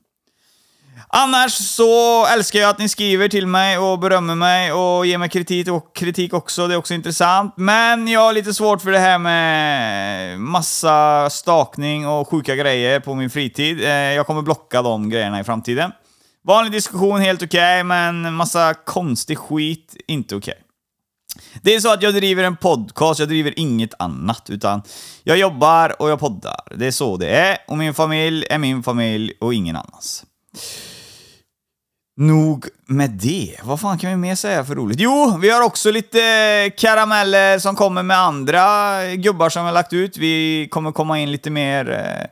[1.19, 5.29] Annars så älskar jag att ni skriver till mig och berömmer mig och ger mig
[5.29, 6.67] kritik och kritik också.
[6.67, 7.55] Det är också intressant.
[7.57, 13.15] Men jag har lite svårt för det här med massa stakning och sjuka grejer på
[13.15, 13.81] min fritid.
[13.81, 15.93] Eh, jag kommer blocka de grejerna i framtiden.
[16.45, 20.59] Vanlig diskussion, helt okej, men massa konstig skit, inte okej.
[21.63, 24.83] Det är så att jag driver en podcast, jag driver inget annat, utan
[25.25, 26.61] jag jobbar och jag poddar.
[26.77, 30.25] Det är så det är, och min familj är min familj och ingen annans.
[32.19, 33.57] Nog med det.
[33.63, 35.01] Vad fan kan vi mer säga för roligt?
[35.01, 36.19] Jo, vi har också lite
[36.77, 38.65] karameller som kommer med andra
[39.15, 40.17] gubbar som vi har lagt ut.
[40.17, 42.27] Vi kommer komma in lite mer eh,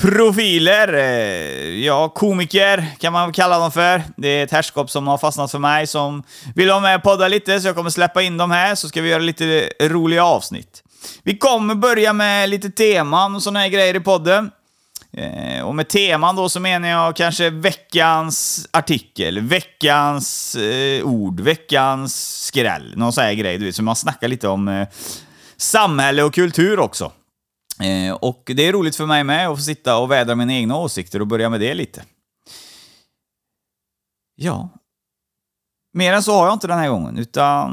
[0.00, 0.94] profiler.
[0.94, 4.02] Eh, ja, komiker kan man kalla dem för.
[4.16, 6.22] Det är ett herrskap som har fastnat för mig som
[6.54, 9.02] vill ha med och podda lite, så jag kommer släppa in dem här, så ska
[9.02, 10.82] vi göra lite roliga avsnitt.
[11.22, 14.50] Vi kommer börja med lite teman och såna här grejer i podden.
[15.12, 22.44] Eh, och med teman då så menar jag kanske veckans artikel, veckans eh, ord, veckans
[22.46, 22.96] skräll.
[22.96, 24.88] Någon sån här grej, du vet, så man snackar lite om eh,
[25.56, 27.12] samhälle och kultur också.
[27.80, 30.76] Eh, och det är roligt för mig med att få sitta och vädra mina egna
[30.76, 32.04] åsikter och börja med det lite.
[34.36, 34.68] Ja.
[35.92, 37.70] Mer än så har jag inte den här gången, utan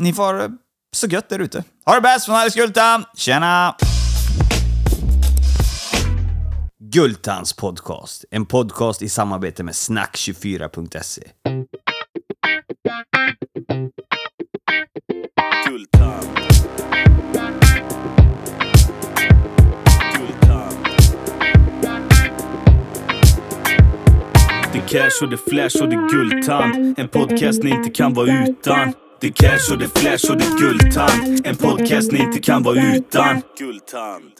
[0.00, 0.56] ni får ha det
[0.96, 1.64] så gött där ute.
[1.86, 3.04] Ha det bäst från Alice Gulta!
[3.16, 3.74] Tjena!
[6.94, 8.24] Gultans podcast.
[8.30, 11.22] En podcast i samarbete med snack24.se.
[15.68, 16.24] Gultan.
[20.18, 20.72] Gultan.
[24.72, 26.94] Det är cash och det är flash och det är Gultan.
[26.98, 28.92] En podcast ni inte kan vara utan.
[29.20, 31.38] Det är cash och det är flash och det är Gultan.
[31.44, 33.42] En podcast ni inte kan vara utan.
[33.58, 34.33] Gultan.